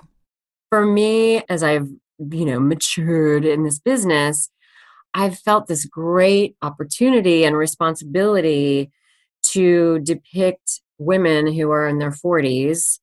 For 0.70 0.86
me, 0.86 1.44
as 1.50 1.64
I've, 1.64 1.88
you 2.18 2.46
know, 2.46 2.60
matured 2.60 3.46
in 3.46 3.64
this 3.64 3.80
business, 3.80 4.50
I've 5.14 5.38
felt 5.40 5.68
this 5.68 5.86
great 5.86 6.56
opportunity 6.62 7.46
and 7.46 7.56
responsibility 7.56 8.92
to 9.44 10.00
depict 10.00 10.82
women 10.98 11.54
who 11.54 11.72
are 11.72 11.88
in 11.88 12.00
their 12.00 12.12
40s, 12.12 13.00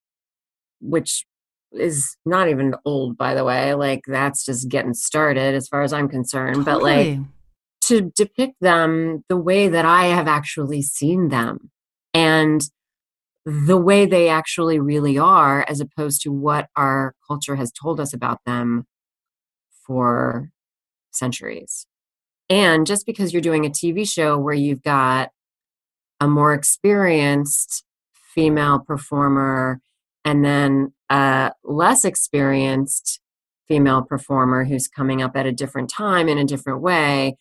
which 0.80 1.24
is 1.72 2.16
not 2.26 2.48
even 2.48 2.74
old, 2.84 3.16
by 3.16 3.34
the 3.34 3.44
way. 3.44 3.74
Like, 3.74 4.02
that's 4.06 4.44
just 4.44 4.68
getting 4.68 4.94
started 4.94 5.54
as 5.54 5.68
far 5.68 5.82
as 5.82 5.92
I'm 5.92 6.08
concerned. 6.08 6.64
Totally. 6.64 6.64
But, 6.64 6.82
like, 6.82 7.18
to 7.84 8.12
depict 8.14 8.56
them 8.60 9.24
the 9.28 9.36
way 9.36 9.68
that 9.68 9.84
I 9.84 10.06
have 10.06 10.28
actually 10.28 10.82
seen 10.82 11.28
them. 11.28 11.70
And 12.12 12.62
the 13.44 13.76
way 13.76 14.06
they 14.06 14.28
actually 14.28 14.78
really 14.78 15.18
are, 15.18 15.64
as 15.68 15.80
opposed 15.80 16.22
to 16.22 16.32
what 16.32 16.68
our 16.76 17.14
culture 17.26 17.56
has 17.56 17.72
told 17.72 17.98
us 18.00 18.12
about 18.12 18.38
them 18.46 18.86
for 19.86 20.50
centuries. 21.10 21.86
And 22.48 22.86
just 22.86 23.06
because 23.06 23.32
you're 23.32 23.42
doing 23.42 23.64
a 23.64 23.70
TV 23.70 24.08
show 24.08 24.38
where 24.38 24.54
you've 24.54 24.82
got 24.82 25.30
a 26.20 26.28
more 26.28 26.54
experienced 26.54 27.84
female 28.34 28.78
performer 28.78 29.80
and 30.24 30.44
then 30.44 30.92
a 31.10 31.52
less 31.64 32.04
experienced 32.04 33.20
female 33.66 34.02
performer 34.02 34.64
who's 34.64 34.86
coming 34.86 35.22
up 35.22 35.36
at 35.36 35.46
a 35.46 35.52
different 35.52 35.90
time 35.90 36.28
in 36.28 36.38
a 36.38 36.44
different 36.44 36.80
way. 36.80 37.36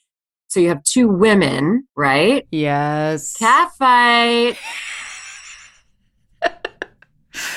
So 0.47 0.59
you 0.59 0.69
have 0.69 0.83
two 0.83 1.07
women, 1.07 1.87
right? 1.95 2.47
Yes. 2.51 3.37
Catfight. 3.37 4.57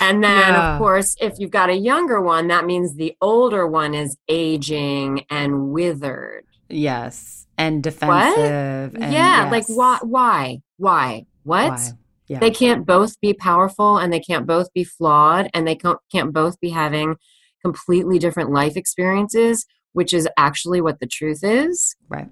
And 0.01 0.23
then, 0.23 0.55
yeah. 0.55 0.75
of 0.75 0.79
course, 0.79 1.17
if 1.21 1.39
you've 1.39 1.51
got 1.51 1.71
a 1.71 1.75
younger 1.75 2.21
one, 2.21 2.49
that 2.49 2.65
means 2.65 2.95
the 2.95 3.17
older 3.21 3.67
one 3.67 3.95
is 3.95 4.17
aging 4.29 5.25
and 5.31 5.71
withered. 5.71 6.45
Yes. 6.69 7.47
And 7.59 7.83
defensive. 7.83 8.95
And 8.95 9.13
yeah. 9.13 9.51
Yes. 9.51 9.53
Like, 9.53 9.67
why? 9.69 9.99
Why? 10.03 10.59
Why? 10.77 11.27
What? 11.45 11.71
Why? 11.71 11.91
Yeah. 12.27 12.39
They 12.39 12.51
can't 12.51 12.87
both 12.87 13.21
be 13.21 13.35
powerful 13.35 13.99
and 13.99 14.13
they 14.13 14.21
can't 14.21 14.47
both 14.47 14.73
be 14.73 14.83
flawed 14.85 15.51
and 15.53 15.67
they 15.67 15.77
can't, 15.77 15.99
can't 16.11 16.33
both 16.33 16.59
be 16.59 16.71
having 16.71 17.17
completely 17.63 18.19
different 18.19 18.51
life 18.51 18.77
experiences, 18.77 19.67
which 19.93 20.15
is 20.15 20.29
actually 20.37 20.81
what 20.81 21.01
the 21.01 21.07
truth 21.07 21.41
is. 21.43 21.97
Right. 22.09 22.31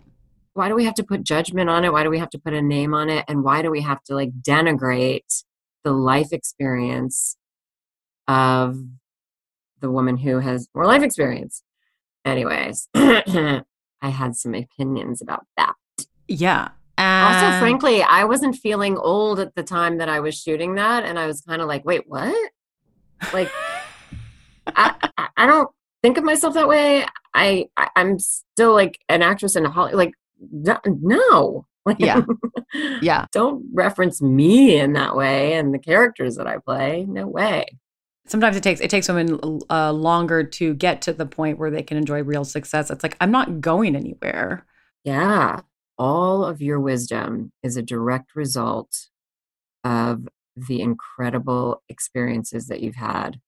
Why 0.54 0.68
do 0.68 0.74
we 0.74 0.84
have 0.84 0.94
to 0.94 1.04
put 1.04 1.24
judgment 1.24 1.70
on 1.70 1.84
it? 1.84 1.92
Why 1.92 2.02
do 2.02 2.10
we 2.10 2.18
have 2.18 2.30
to 2.30 2.38
put 2.38 2.54
a 2.54 2.62
name 2.62 2.94
on 2.94 3.08
it? 3.10 3.24
And 3.28 3.42
why 3.42 3.62
do 3.62 3.70
we 3.70 3.82
have 3.82 4.02
to 4.04 4.14
like 4.14 4.30
denigrate 4.40 5.44
the 5.84 5.92
life 5.92 6.32
experience 6.32 7.36
of 8.28 8.78
the 9.80 9.90
woman 9.90 10.16
who 10.16 10.38
has 10.38 10.68
more 10.74 10.86
life 10.86 11.02
experience. 11.02 11.62
Anyways, 12.24 12.88
I 12.94 13.62
had 14.02 14.36
some 14.36 14.54
opinions 14.54 15.20
about 15.20 15.44
that. 15.56 15.74
Yeah. 16.28 16.68
also, 16.98 17.58
frankly, 17.58 18.02
I 18.02 18.24
wasn't 18.24 18.56
feeling 18.56 18.96
old 18.96 19.40
at 19.40 19.54
the 19.54 19.62
time 19.62 19.98
that 19.98 20.08
I 20.08 20.20
was 20.20 20.36
shooting 20.36 20.76
that. 20.76 21.04
And 21.04 21.18
I 21.18 21.26
was 21.26 21.40
kind 21.42 21.60
of 21.60 21.68
like, 21.68 21.84
wait, 21.84 22.04
what? 22.06 22.50
Like, 23.32 23.50
I, 24.66 25.10
I 25.36 25.46
don't 25.46 25.68
think 26.02 26.16
of 26.16 26.24
myself 26.24 26.54
that 26.54 26.68
way. 26.68 27.04
I, 27.34 27.68
I 27.76 27.88
am 27.96 28.18
still 28.18 28.72
like 28.72 28.98
an 29.08 29.22
actress 29.22 29.56
in 29.56 29.64
Hollywood. 29.64 29.98
Like, 29.98 30.14
no. 30.86 31.66
Like, 31.84 31.98
yeah. 31.98 32.22
Yeah. 33.02 33.26
Don't 33.32 33.66
reference 33.74 34.22
me 34.22 34.78
in 34.78 34.94
that 34.94 35.14
way 35.14 35.54
and 35.54 35.74
the 35.74 35.78
characters 35.78 36.36
that 36.36 36.46
I 36.46 36.56
play. 36.58 37.04
No 37.06 37.26
way 37.26 37.66
sometimes 38.26 38.56
it 38.56 38.62
takes 38.62 38.80
it 38.80 38.90
takes 38.90 39.08
women 39.08 39.60
uh, 39.70 39.92
longer 39.92 40.44
to 40.44 40.74
get 40.74 41.02
to 41.02 41.12
the 41.12 41.26
point 41.26 41.58
where 41.58 41.70
they 41.70 41.82
can 41.82 41.96
enjoy 41.96 42.22
real 42.22 42.44
success 42.44 42.90
it's 42.90 43.02
like 43.02 43.16
i'm 43.20 43.30
not 43.30 43.60
going 43.60 43.96
anywhere 43.96 44.64
yeah 45.04 45.60
all 45.98 46.44
of 46.44 46.62
your 46.62 46.80
wisdom 46.80 47.52
is 47.62 47.76
a 47.76 47.82
direct 47.82 48.34
result 48.34 49.08
of 49.84 50.28
the 50.56 50.80
incredible 50.80 51.82
experiences 51.88 52.66
that 52.66 52.80
you've 52.80 52.96
had 52.96 53.40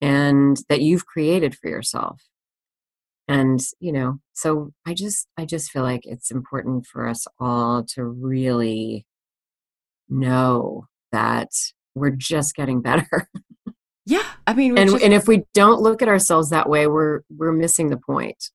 and 0.00 0.58
that 0.68 0.80
you've 0.80 1.06
created 1.06 1.56
for 1.56 1.68
yourself 1.68 2.22
and 3.28 3.60
you 3.80 3.92
know 3.92 4.18
so 4.32 4.72
i 4.86 4.92
just 4.92 5.26
i 5.38 5.44
just 5.44 5.70
feel 5.70 5.82
like 5.82 6.02
it's 6.04 6.30
important 6.30 6.86
for 6.86 7.08
us 7.08 7.26
all 7.40 7.82
to 7.82 8.04
really 8.04 9.06
know 10.08 10.86
that 11.12 11.48
we're 11.94 12.10
just 12.10 12.54
getting 12.54 12.80
better 12.82 13.28
Yeah, 14.06 14.24
I 14.46 14.52
mean, 14.52 14.76
and 14.76 14.90
just, 14.90 15.02
and 15.02 15.14
if 15.14 15.26
we 15.26 15.44
don't 15.54 15.80
look 15.80 16.02
at 16.02 16.08
ourselves 16.08 16.50
that 16.50 16.68
way, 16.68 16.86
we're 16.86 17.22
we're 17.34 17.52
missing 17.52 17.88
the 17.88 17.96
point. 17.96 18.50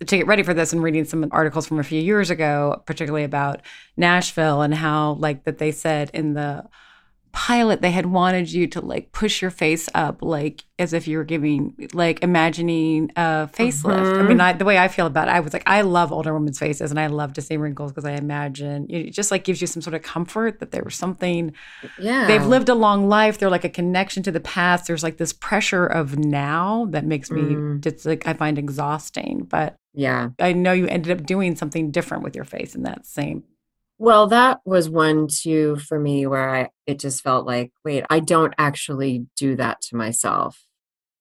To 0.00 0.16
get 0.16 0.26
ready 0.26 0.42
for 0.42 0.54
this 0.54 0.72
and 0.72 0.82
reading 0.82 1.04
some 1.04 1.26
articles 1.30 1.66
from 1.66 1.78
a 1.78 1.82
few 1.82 2.00
years 2.00 2.30
ago, 2.30 2.82
particularly 2.86 3.24
about 3.24 3.62
Nashville 3.96 4.62
and 4.62 4.74
how 4.74 5.12
like 5.14 5.44
that 5.44 5.58
they 5.58 5.72
said 5.72 6.10
in 6.12 6.34
the 6.34 6.64
pilot 7.32 7.80
they 7.80 7.90
had 7.90 8.06
wanted 8.06 8.52
you 8.52 8.66
to 8.66 8.80
like 8.80 9.12
push 9.12 9.40
your 9.40 9.50
face 9.50 9.88
up 9.94 10.20
like 10.20 10.64
as 10.78 10.92
if 10.92 11.06
you 11.06 11.16
were 11.16 11.24
giving 11.24 11.88
like 11.92 12.22
imagining 12.22 13.10
a 13.14 13.48
facelift 13.52 14.02
mm-hmm. 14.02 14.20
i 14.20 14.22
mean 14.22 14.40
I, 14.40 14.52
the 14.52 14.64
way 14.64 14.78
i 14.78 14.88
feel 14.88 15.06
about 15.06 15.28
it 15.28 15.32
i 15.32 15.40
was 15.40 15.52
like 15.52 15.62
i 15.66 15.82
love 15.82 16.12
older 16.12 16.34
women's 16.34 16.58
faces 16.58 16.90
and 16.90 16.98
i 16.98 17.06
love 17.06 17.32
to 17.34 17.42
see 17.42 17.56
wrinkles 17.56 17.92
because 17.92 18.04
i 18.04 18.12
imagine 18.12 18.86
it 18.90 19.10
just 19.10 19.30
like 19.30 19.44
gives 19.44 19.60
you 19.60 19.66
some 19.66 19.80
sort 19.80 19.94
of 19.94 20.02
comfort 20.02 20.58
that 20.60 20.72
there 20.72 20.82
was 20.82 20.96
something 20.96 21.52
yeah 21.98 22.26
they've 22.26 22.46
lived 22.46 22.68
a 22.68 22.74
long 22.74 23.08
life 23.08 23.38
they're 23.38 23.50
like 23.50 23.64
a 23.64 23.68
connection 23.68 24.22
to 24.22 24.32
the 24.32 24.40
past 24.40 24.86
there's 24.86 25.02
like 25.02 25.18
this 25.18 25.32
pressure 25.32 25.86
of 25.86 26.18
now 26.18 26.86
that 26.90 27.04
makes 27.04 27.30
me 27.30 27.42
mm. 27.42 27.80
just 27.80 28.04
like 28.06 28.26
i 28.26 28.32
find 28.32 28.58
exhausting 28.58 29.46
but 29.48 29.76
yeah 29.94 30.30
i 30.40 30.52
know 30.52 30.72
you 30.72 30.86
ended 30.88 31.16
up 31.16 31.24
doing 31.26 31.54
something 31.54 31.90
different 31.90 32.24
with 32.24 32.34
your 32.34 32.44
face 32.44 32.74
in 32.74 32.82
that 32.82 33.06
same 33.06 33.44
well, 34.00 34.28
that 34.28 34.60
was 34.64 34.88
one 34.88 35.28
too 35.28 35.76
for 35.76 36.00
me 36.00 36.26
where 36.26 36.48
I 36.48 36.68
it 36.86 36.98
just 36.98 37.22
felt 37.22 37.46
like, 37.46 37.70
wait, 37.84 38.02
I 38.08 38.20
don't 38.20 38.54
actually 38.56 39.26
do 39.36 39.56
that 39.56 39.82
to 39.82 39.96
myself. 39.96 40.64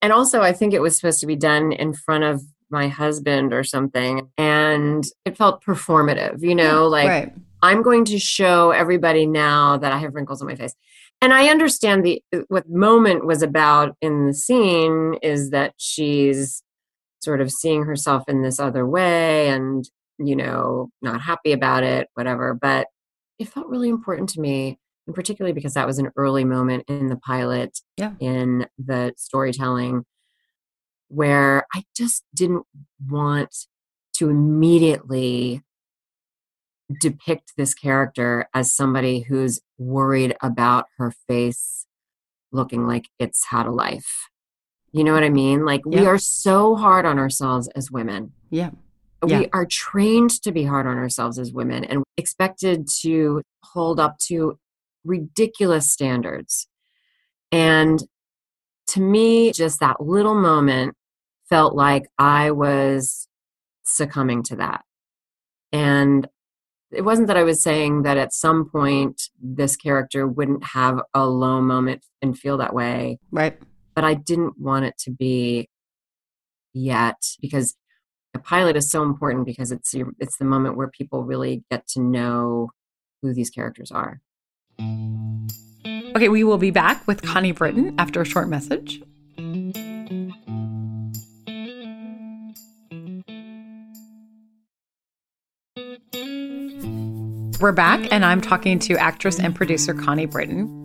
And 0.02 0.14
also 0.14 0.42
I 0.42 0.54
think 0.54 0.74
it 0.74 0.82
was 0.82 0.96
supposed 0.96 1.20
to 1.20 1.28
be 1.28 1.36
done 1.36 1.74
in 1.74 1.94
front 1.94 2.24
of 2.24 2.42
my 2.70 2.88
husband 2.88 3.54
or 3.54 3.66
something. 3.66 4.30
And 4.38 5.04
it 5.26 5.36
felt 5.36 5.62
performative, 5.62 6.42
you 6.42 6.56
know, 6.56 6.88
like 6.88 7.10
right. 7.10 7.34
I'm 7.62 7.82
going 7.82 8.06
to 8.06 8.18
show 8.18 8.72
everybody 8.72 9.26
now 9.26 9.76
that 9.76 9.92
I 9.92 9.98
have 9.98 10.16
wrinkles 10.16 10.42
on 10.42 10.48
my 10.48 10.56
face. 10.56 10.74
And 11.22 11.34
I 11.34 11.50
understand 11.50 12.06
the 12.06 12.24
uh, 12.34 12.40
what 12.48 12.70
moment 12.70 13.26
was 13.26 13.42
about 13.42 13.98
in 14.02 14.28
the 14.28 14.34
scene 14.34 15.16
is 15.22 15.50
that 15.50 15.74
she's 15.76 16.64
sort 17.22 17.42
of 17.42 17.52
seeing 17.52 17.84
herself 17.84 18.24
in 18.30 18.42
this 18.42 18.58
other 18.58 18.88
way 18.88 19.50
and 19.50 19.84
you 20.20 20.36
know 20.36 20.90
not 21.02 21.22
happy 21.22 21.52
about 21.52 21.84
it 21.84 22.08
whatever 22.14 22.54
but 22.54 22.88
it 23.40 23.48
felt 23.48 23.68
really 23.68 23.90
important 23.90 24.30
to 24.30 24.42
me 24.42 24.78
and 25.08 25.16
particularly 25.16 25.54
because 25.54 25.74
that 25.74 25.88
was 25.88 25.98
an 25.98 26.12
early 26.16 26.44
moment 26.44 26.84
in 26.88 27.08
the 27.08 27.18
pilot 27.18 27.80
yeah. 27.98 28.14
in 28.20 28.68
the 28.78 29.14
storytelling 29.18 30.04
where 31.08 31.66
i 31.74 31.84
just 31.96 32.24
didn't 32.36 32.64
want 33.08 33.56
to 34.14 34.30
immediately 34.30 35.64
depict 37.00 37.54
this 37.56 37.74
character 37.74 38.48
as 38.54 38.74
somebody 38.74 39.22
who's 39.22 39.60
worried 39.78 40.36
about 40.42 40.86
her 40.98 41.14
face 41.28 41.86
looking 42.52 42.88
like 42.88 43.10
it's 43.20 43.46
had 43.46 43.68
a 43.68 43.72
life. 43.72 44.28
You 44.92 45.04
know 45.04 45.14
what 45.14 45.24
i 45.24 45.30
mean? 45.30 45.66
Like 45.66 45.86
we 45.86 46.06
are 46.06 46.18
so 46.18 46.76
hard 46.76 47.06
on 47.06 47.20
ourselves 47.20 47.70
as 47.76 47.92
women. 47.92 48.34
Yeah 48.50 48.72
yeah. 49.28 49.40
we 49.40 49.50
are 49.54 49.66
trained 49.66 50.42
to 50.44 50.52
be 50.52 50.64
hard 50.64 50.88
on 50.88 50.98
ourselves 50.98 51.40
as 51.40 51.52
women 51.52 51.84
and 51.84 52.04
expected 52.18 52.88
to 53.02 53.42
hold 53.64 54.00
up 54.00 54.18
to 54.28 54.58
ridiculous 55.04 55.92
standards. 55.92 56.68
And 57.52 58.04
to 58.88 59.02
me, 59.02 59.52
just 59.52 59.80
that 59.80 60.02
little 60.02 60.36
moment 60.36 60.96
felt 61.50 61.76
like 61.76 62.10
I 62.18 62.52
was 62.52 63.28
succumbing 63.84 64.44
to 64.44 64.56
that. 64.58 64.84
And 65.72 66.28
it 66.92 67.04
wasn't 67.04 67.28
that 67.28 67.38
I 67.38 67.44
was 67.44 67.62
saying 67.62 68.04
that 68.04 68.18
at 68.18 68.34
some 68.34 68.70
point 68.70 69.30
this 69.40 69.76
character 69.76 70.28
wouldn't 70.28 70.64
have 70.64 71.02
a 71.14 71.26
low 71.26 71.62
moment 71.62 72.04
and 72.22 72.38
feel 72.38 72.58
that 72.58 72.74
way. 72.74 73.20
Right. 73.32 73.60
But 73.94 74.06
I 74.06 74.16
didn't 74.16 74.60
want 74.60 74.86
it 74.86 74.98
to 75.00 75.12
be 75.12 75.70
yet 76.74 77.22
because 77.42 77.76
a 78.34 78.40
pilot 78.40 78.76
is 78.76 78.90
so 78.90 79.04
important 79.04 79.46
because 79.46 79.72
it's 79.72 79.96
it's 80.20 80.38
the 80.38 80.46
moment 80.46 80.78
where 80.78 80.88
people 80.88 81.24
really 81.24 81.64
get 81.70 81.88
to 81.88 82.02
know 82.02 82.72
who 83.22 83.34
these 83.34 83.50
characters 83.50 83.92
are. 83.92 84.22
Okay, 84.80 86.30
we 86.30 86.44
will 86.44 86.58
be 86.58 86.72
back 86.72 87.06
with 87.08 87.22
Connie 87.22 87.52
Britton 87.52 87.96
after 88.00 88.22
a 88.22 88.26
short 88.26 88.48
message. 88.48 89.02
We're 97.60 97.74
back, 97.74 98.08
and 98.12 98.24
I'm 98.24 98.40
talking 98.40 98.80
to 98.80 98.98
actress 98.98 99.38
and 99.38 99.54
producer 99.54 99.94
Connie 99.94 100.26
Britton. 100.26 100.79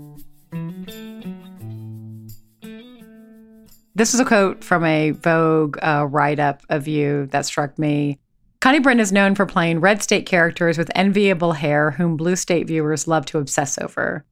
This 3.96 4.12
is 4.12 4.18
a 4.18 4.24
quote 4.24 4.64
from 4.64 4.84
a 4.84 5.10
Vogue 5.10 5.78
uh, 5.80 6.06
write 6.10 6.40
up 6.40 6.62
of 6.68 6.88
you 6.88 7.26
that 7.26 7.46
struck 7.46 7.78
me. 7.78 8.18
Connie 8.60 8.80
Britton 8.80 8.98
is 8.98 9.12
known 9.12 9.34
for 9.34 9.46
playing 9.46 9.80
red 9.80 10.02
state 10.02 10.26
characters 10.26 10.78
with 10.78 10.90
enviable 10.94 11.52
hair, 11.52 11.92
whom 11.92 12.16
blue 12.16 12.34
state 12.34 12.66
viewers 12.66 13.06
love 13.06 13.24
to 13.26 13.38
obsess 13.38 13.78
over. 13.78 14.24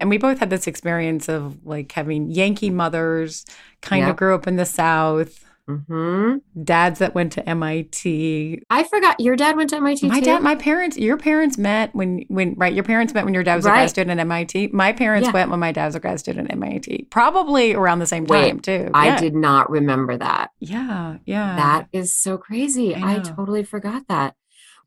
And 0.00 0.10
we 0.10 0.18
both 0.18 0.38
had 0.38 0.50
this 0.50 0.66
experience 0.66 1.28
of 1.28 1.64
like 1.64 1.92
having 1.92 2.30
Yankee 2.30 2.70
mothers, 2.70 3.44
kind 3.82 4.02
yep. 4.02 4.10
of 4.10 4.16
grew 4.16 4.34
up 4.34 4.46
in 4.46 4.56
the 4.56 4.64
South. 4.64 5.44
Mm-hmm. 5.68 6.62
Dads 6.64 6.98
that 7.00 7.14
went 7.14 7.32
to 7.32 7.48
MIT. 7.48 8.62
I 8.70 8.84
forgot 8.84 9.20
your 9.20 9.36
dad 9.36 9.56
went 9.56 9.70
to 9.70 9.76
MIT. 9.76 10.08
My 10.08 10.20
too? 10.20 10.24
dad, 10.24 10.42
my 10.42 10.54
parents, 10.54 10.96
your 10.96 11.18
parents 11.18 11.58
met 11.58 11.94
when 11.94 12.24
when 12.28 12.54
right. 12.54 12.72
Your 12.72 12.84
parents 12.84 13.12
met 13.12 13.24
when 13.24 13.34
your 13.34 13.42
dad 13.42 13.56
was 13.56 13.64
right. 13.64 13.72
a 13.72 13.76
grad 13.76 13.90
student 13.90 14.18
at 14.18 14.22
MIT. 14.22 14.68
My 14.68 14.92
parents 14.92 15.26
yeah. 15.26 15.32
went 15.32 15.50
when 15.50 15.60
my 15.60 15.72
dad 15.72 15.86
was 15.86 15.94
a 15.94 16.00
grad 16.00 16.18
student 16.20 16.50
at 16.50 16.56
MIT. 16.56 17.08
Probably 17.10 17.74
around 17.74 17.98
the 17.98 18.06
same 18.06 18.26
time 18.26 18.56
Wait, 18.56 18.62
too. 18.62 18.90
I 18.94 19.08
yeah. 19.08 19.20
did 19.20 19.34
not 19.34 19.68
remember 19.70 20.16
that. 20.16 20.50
Yeah, 20.58 21.18
yeah. 21.26 21.56
That 21.56 21.88
is 21.92 22.16
so 22.16 22.38
crazy. 22.38 22.94
I, 22.94 23.16
I 23.16 23.18
totally 23.18 23.64
forgot 23.64 24.08
that. 24.08 24.34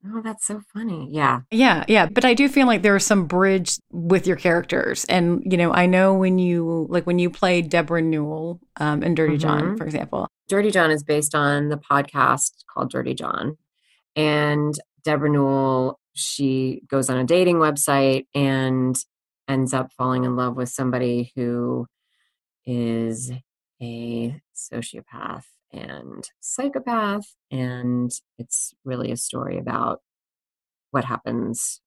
Oh, 0.05 0.21
that's 0.21 0.47
so 0.47 0.61
funny. 0.73 1.09
Yeah. 1.11 1.41
Yeah. 1.51 1.85
Yeah. 1.87 2.07
But 2.07 2.25
I 2.25 2.33
do 2.33 2.49
feel 2.49 2.65
like 2.65 2.81
there 2.81 2.95
is 2.95 3.05
some 3.05 3.25
bridge 3.25 3.77
with 3.91 4.25
your 4.25 4.35
characters. 4.35 5.05
And, 5.05 5.43
you 5.45 5.57
know, 5.57 5.71
I 5.71 5.85
know 5.85 6.15
when 6.15 6.39
you, 6.39 6.87
like 6.89 7.05
when 7.05 7.19
you 7.19 7.29
played 7.29 7.69
Deborah 7.69 8.01
Newell 8.01 8.59
um, 8.77 9.03
in 9.03 9.13
Dirty 9.13 9.33
mm-hmm. 9.33 9.41
John, 9.41 9.77
for 9.77 9.85
example. 9.85 10.27
Dirty 10.51 10.69
John 10.69 10.91
is 10.91 11.01
based 11.01 11.33
on 11.33 11.69
the 11.69 11.77
podcast 11.77 12.65
called 12.69 12.91
Dirty 12.91 13.13
John. 13.13 13.55
And 14.17 14.77
Deborah 15.01 15.29
Newell, 15.29 15.97
she 16.13 16.81
goes 16.89 17.09
on 17.09 17.17
a 17.17 17.23
dating 17.23 17.55
website 17.55 18.25
and 18.35 18.97
ends 19.47 19.73
up 19.73 19.93
falling 19.93 20.25
in 20.25 20.35
love 20.35 20.57
with 20.57 20.67
somebody 20.67 21.31
who 21.37 21.87
is 22.65 23.31
a 23.81 24.41
sociopath 24.53 25.45
and 25.71 26.29
psychopath. 26.41 27.33
And 27.49 28.11
it's 28.37 28.73
really 28.83 29.09
a 29.09 29.15
story 29.15 29.57
about 29.57 30.01
what 30.89 31.05
happens 31.05 31.79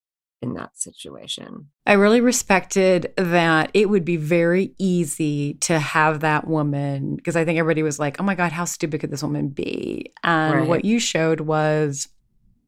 in 0.45 0.53
that 0.53 0.77
situation. 0.77 1.67
I 1.85 1.93
really 1.93 2.21
respected 2.21 3.11
that 3.17 3.71
it 3.73 3.89
would 3.89 4.05
be 4.05 4.15
very 4.15 4.73
easy 4.77 5.55
to 5.55 5.79
have 5.79 6.21
that 6.21 6.47
woman 6.47 7.15
because 7.15 7.35
I 7.35 7.43
think 7.43 7.59
everybody 7.59 7.83
was 7.83 7.99
like, 7.99 8.21
oh 8.21 8.23
my 8.23 8.35
God, 8.35 8.51
how 8.51 8.65
stupid 8.65 9.01
could 9.01 9.11
this 9.11 9.23
woman 9.23 9.49
be? 9.49 10.13
And 10.23 10.55
right. 10.55 10.67
what 10.67 10.85
you 10.85 10.99
showed 10.99 11.41
was 11.41 12.07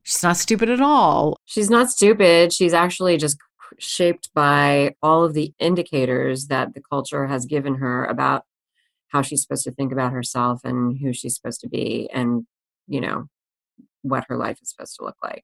she's 0.03 0.23
not 0.23 0.37
stupid 0.37 0.69
at 0.69 0.81
all. 0.81 1.37
She's 1.45 1.69
not 1.69 1.89
stupid. 1.89 2.51
She's 2.51 2.73
actually 2.73 3.17
just 3.17 3.37
shaped 3.77 4.29
by 4.33 4.95
all 5.01 5.23
of 5.23 5.33
the 5.33 5.53
indicators 5.59 6.47
that 6.47 6.73
the 6.73 6.81
culture 6.81 7.27
has 7.27 7.45
given 7.45 7.75
her 7.75 8.05
about 8.05 8.43
how 9.09 9.21
she's 9.21 9.41
supposed 9.41 9.63
to 9.65 9.71
think 9.71 9.91
about 9.91 10.11
herself 10.11 10.61
and 10.63 10.97
who 10.99 11.13
she's 11.13 11.35
supposed 11.35 11.61
to 11.61 11.69
be 11.69 12.09
and 12.13 12.45
you 12.87 12.99
know 12.99 13.27
what 14.01 14.25
her 14.29 14.37
life 14.37 14.57
is 14.61 14.69
supposed 14.69 14.95
to 14.95 15.03
look 15.03 15.17
like 15.21 15.43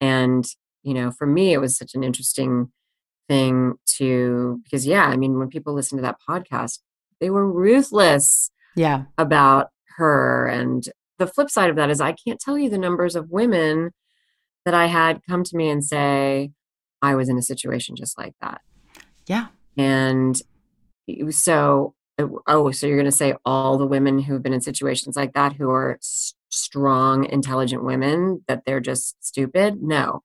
and 0.00 0.46
you 0.82 0.94
know 0.94 1.10
for 1.10 1.26
me 1.26 1.52
it 1.52 1.60
was 1.60 1.76
such 1.76 1.94
an 1.94 2.04
interesting 2.04 2.70
thing 3.28 3.74
to 3.86 4.60
because 4.64 4.86
yeah 4.86 5.06
i 5.06 5.16
mean 5.16 5.38
when 5.38 5.48
people 5.48 5.74
listen 5.74 5.96
to 5.96 6.02
that 6.02 6.18
podcast 6.28 6.80
they 7.20 7.30
were 7.30 7.50
ruthless 7.50 8.50
yeah 8.76 9.04
about 9.18 9.68
her 9.96 10.46
and 10.46 10.88
the 11.18 11.26
flip 11.26 11.50
side 11.50 11.70
of 11.70 11.76
that 11.76 11.90
is 11.90 12.00
i 12.00 12.12
can't 12.12 12.40
tell 12.40 12.58
you 12.58 12.68
the 12.68 12.78
numbers 12.78 13.14
of 13.14 13.30
women 13.30 13.90
that 14.64 14.74
i 14.74 14.86
had 14.86 15.20
come 15.28 15.44
to 15.44 15.56
me 15.56 15.68
and 15.68 15.84
say 15.84 16.50
i 17.00 17.14
was 17.14 17.28
in 17.28 17.38
a 17.38 17.42
situation 17.42 17.94
just 17.96 18.18
like 18.18 18.34
that 18.40 18.60
yeah 19.26 19.46
and 19.76 20.42
so 21.30 21.94
oh, 22.46 22.70
so 22.70 22.86
you're 22.86 22.96
going 22.96 23.04
to 23.04 23.12
say 23.12 23.34
all 23.44 23.78
the 23.78 23.86
women 23.86 24.18
who've 24.20 24.42
been 24.42 24.52
in 24.52 24.60
situations 24.60 25.16
like 25.16 25.32
that 25.34 25.54
who 25.54 25.70
are 25.70 25.98
strong, 26.50 27.24
intelligent 27.24 27.84
women 27.84 28.44
that 28.48 28.64
they're 28.64 28.80
just 28.80 29.24
stupid? 29.24 29.82
No. 29.82 30.22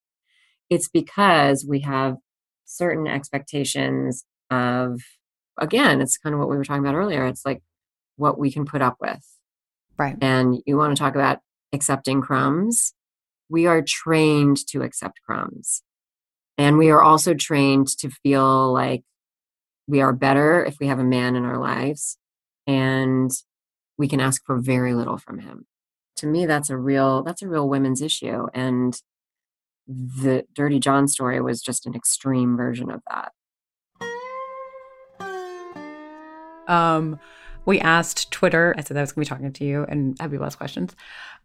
It's 0.70 0.88
because 0.88 1.66
we 1.68 1.82
have 1.82 2.18
certain 2.66 3.08
expectations 3.08 4.26
of, 4.52 5.02
again, 5.58 6.02
it's 6.02 6.18
kind 6.18 6.34
of 6.34 6.40
what 6.40 6.50
we 6.50 6.58
were 6.58 6.64
talking 6.64 6.84
about 6.84 6.96
earlier. 6.96 7.26
It's 7.26 7.46
like 7.46 7.62
what 8.16 8.38
we 8.38 8.52
can 8.52 8.66
put 8.66 8.82
up 8.82 8.98
with. 9.00 9.26
Right. 9.98 10.16
And 10.22 10.58
you 10.66 10.78
want 10.78 10.96
to 10.96 11.02
talk 11.02 11.16
about 11.16 11.40
accepting 11.74 12.22
crumbs. 12.22 12.94
We 13.50 13.66
are 13.66 13.82
trained 13.82 14.66
to 14.68 14.82
accept 14.82 15.22
crumbs. 15.26 15.84
And 16.58 16.78
we 16.78 16.90
are 16.90 17.02
also 17.02 17.34
trained 17.34 17.88
to 18.00 18.10
feel 18.10 18.74
like 18.74 19.04
we 19.88 20.02
are 20.02 20.14
better 20.14 20.66
if 20.66 20.80
we 20.80 20.88
have 20.88 21.00
a 21.00 21.04
man 21.04 21.36
in 21.36 21.46
our 21.46 21.58
lives 21.58 22.18
and 22.66 23.32
we 23.98 24.08
can 24.08 24.20
ask 24.20 24.44
for 24.46 24.60
very 24.60 24.94
little 24.94 25.18
from 25.18 25.40
him 25.40 25.66
to 26.18 26.28
me 26.28 26.46
that's 26.46 26.70
a 26.70 26.78
real 26.78 27.24
that's 27.24 27.42
a 27.42 27.48
real 27.48 27.68
women's 27.68 28.02
issue 28.02 28.48
and 28.54 29.02
the 29.88 30.46
dirty 30.54 30.80
john 30.80 31.08
story 31.08 31.40
was 31.42 31.62
just 31.62 31.86
an 31.86 31.96
extreme 31.96 32.58
version 32.58 32.92
of 32.92 33.02
that. 33.10 33.32
Um 36.68 37.20
we 37.66 37.80
asked 37.80 38.32
twitter 38.32 38.74
i 38.78 38.82
said 38.82 38.96
i 38.98 39.02
was 39.02 39.12
going 39.12 39.26
to 39.26 39.30
be 39.30 39.36
talking 39.36 39.52
to 39.54 39.66
you 39.66 39.86
and 39.90 40.18
have 40.20 40.34
you 40.34 40.44
ask 40.44 40.58
questions. 40.58 40.96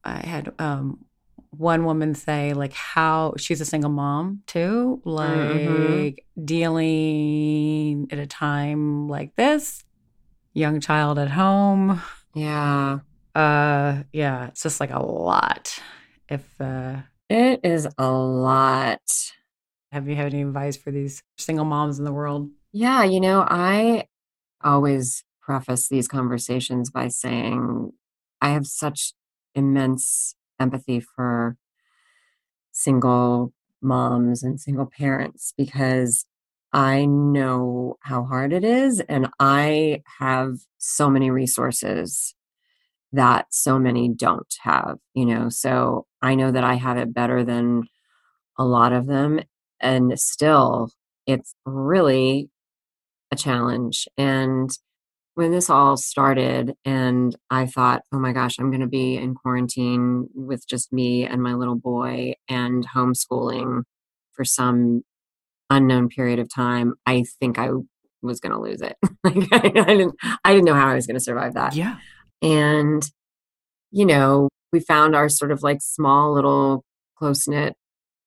I 0.05 0.27
had 0.27 0.53
um 0.59 1.05
one 1.51 1.85
woman 1.85 2.15
say 2.15 2.55
like 2.55 2.73
how 2.73 3.35
she's 3.37 3.61
a 3.61 3.65
single 3.65 3.91
mom 3.91 4.43
too 4.47 5.03
like 5.05 5.29
mm-hmm. 5.29 6.45
dealing 6.45 8.09
at 8.11 8.19
a 8.19 8.27
time 8.27 9.07
like 9.09 9.37
this 9.37 9.85
young 10.55 10.81
child 10.81 11.19
at 11.19 11.31
home. 11.31 12.01
Yeah. 12.35 13.01
Uh 13.35 14.03
yeah 14.13 14.47
it's 14.49 14.63
just 14.63 14.81
like 14.81 14.91
a 14.91 15.05
lot. 15.05 15.79
If 16.29 16.59
uh 16.61 16.97
it 17.29 17.61
is 17.65 17.89
a 17.99 18.11
lot 18.11 19.01
have 19.91 20.09
you 20.09 20.15
had 20.17 20.33
any 20.33 20.43
advice 20.43 20.77
for 20.77 20.91
these 20.91 21.23
single 21.39 21.65
moms 21.65 21.99
in 21.99 22.05
the 22.05 22.13
world 22.13 22.51
yeah 22.73 23.05
you 23.05 23.21
know 23.21 23.45
i 23.49 24.07
always 24.63 25.25
preface 25.43 25.89
these 25.89 26.09
conversations 26.09 26.91
by 26.91 27.09
saying 27.09 27.93
I 28.41 28.51
have 28.51 28.67
such 28.67 29.13
immense 29.55 30.35
empathy 30.59 31.01
for 31.01 31.57
single 32.73 33.53
moms 33.81 34.43
and 34.43 34.61
single 34.61 34.87
parents 34.87 35.53
because 35.57 36.25
I 36.73 37.05
know 37.05 37.99
how 38.01 38.25
hard 38.25 38.53
it 38.53 38.65
is. 38.65 39.01
And 39.01 39.29
I 39.39 40.03
have 40.19 40.59
so 40.79 41.11
many 41.11 41.31
resources 41.31 42.35
that 43.13 43.47
so 43.51 43.79
many 43.79 44.09
don't 44.09 44.55
have, 44.63 44.99
you 45.15 45.27
know. 45.27 45.49
So 45.49 46.07
I 46.21 46.35
know 46.35 46.51
that 46.51 46.65
I 46.65 46.75
have 46.75 46.97
it 46.97 47.13
better 47.13 47.45
than 47.45 47.85
a 48.59 48.65
lot 48.65 48.93
of 48.93 49.07
them. 49.07 49.41
And 49.81 50.19
still, 50.19 50.91
it's 51.27 51.55
really 51.65 52.51
a 53.31 53.37
challenge. 53.37 54.07
And 54.17 54.71
when 55.35 55.51
this 55.51 55.71
all 55.71 55.97
started, 55.97 56.75
and 56.85 57.35
I 57.51 57.67
thought, 57.67 58.03
oh 58.13 58.19
my 58.19 58.33
gosh, 58.33 58.59
I'm 58.59 58.71
going 58.71 58.83
to 58.83 58.87
be 58.87 59.17
in 59.17 59.35
quarantine 59.35 60.29
with 60.35 60.67
just 60.69 60.93
me 60.93 61.27
and 61.27 61.43
my 61.43 61.55
little 61.55 61.75
boy 61.75 62.35
and 62.49 62.87
homeschooling 62.95 63.83
for 64.33 64.45
some 64.45 65.03
unknown 65.71 66.09
period 66.09 66.39
of 66.39 66.53
time, 66.53 66.95
I 67.07 67.25
think 67.41 67.59
I 67.59 67.71
was 68.21 68.41
going 68.41 68.53
to 68.53 68.61
lose 68.61 68.83
it. 68.83 68.97
like 69.25 69.49
I, 69.53 69.73
I, 69.81 69.95
didn't, 69.97 70.15
I 70.45 70.53
didn't 70.53 70.67
know 70.67 70.75
how 70.75 70.89
I 70.89 70.95
was 70.95 71.07
going 71.07 71.17
to 71.17 71.25
survive 71.25 71.55
that. 71.55 71.75
Yeah. 71.75 71.97
And, 72.43 73.03
you 73.91 74.05
know, 74.05 74.49
we 74.73 74.81
found 74.81 75.15
our 75.15 75.29
sort 75.29 75.53
of 75.53 75.63
like 75.63 75.81
small 75.81 76.35
little 76.35 76.85
close 77.17 77.47
knit 77.47 77.75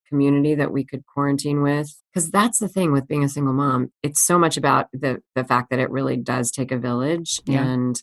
community 0.07 0.55
that 0.55 0.71
we 0.71 0.85
could 0.85 1.05
quarantine 1.05 1.61
with. 1.61 1.89
Because 2.13 2.31
that's 2.31 2.59
the 2.59 2.69
thing 2.69 2.91
with 2.91 3.07
being 3.07 3.23
a 3.23 3.29
single 3.29 3.53
mom 3.53 3.91
it's 4.03 4.25
so 4.25 4.39
much 4.39 4.55
about 4.55 4.87
the 4.93 5.21
the 5.35 5.43
fact 5.43 5.69
that 5.69 5.79
it 5.79 5.89
really 5.91 6.17
does 6.17 6.51
take 6.51 6.71
a 6.71 6.77
village. 6.77 7.41
Yeah. 7.45 7.65
and 7.65 8.01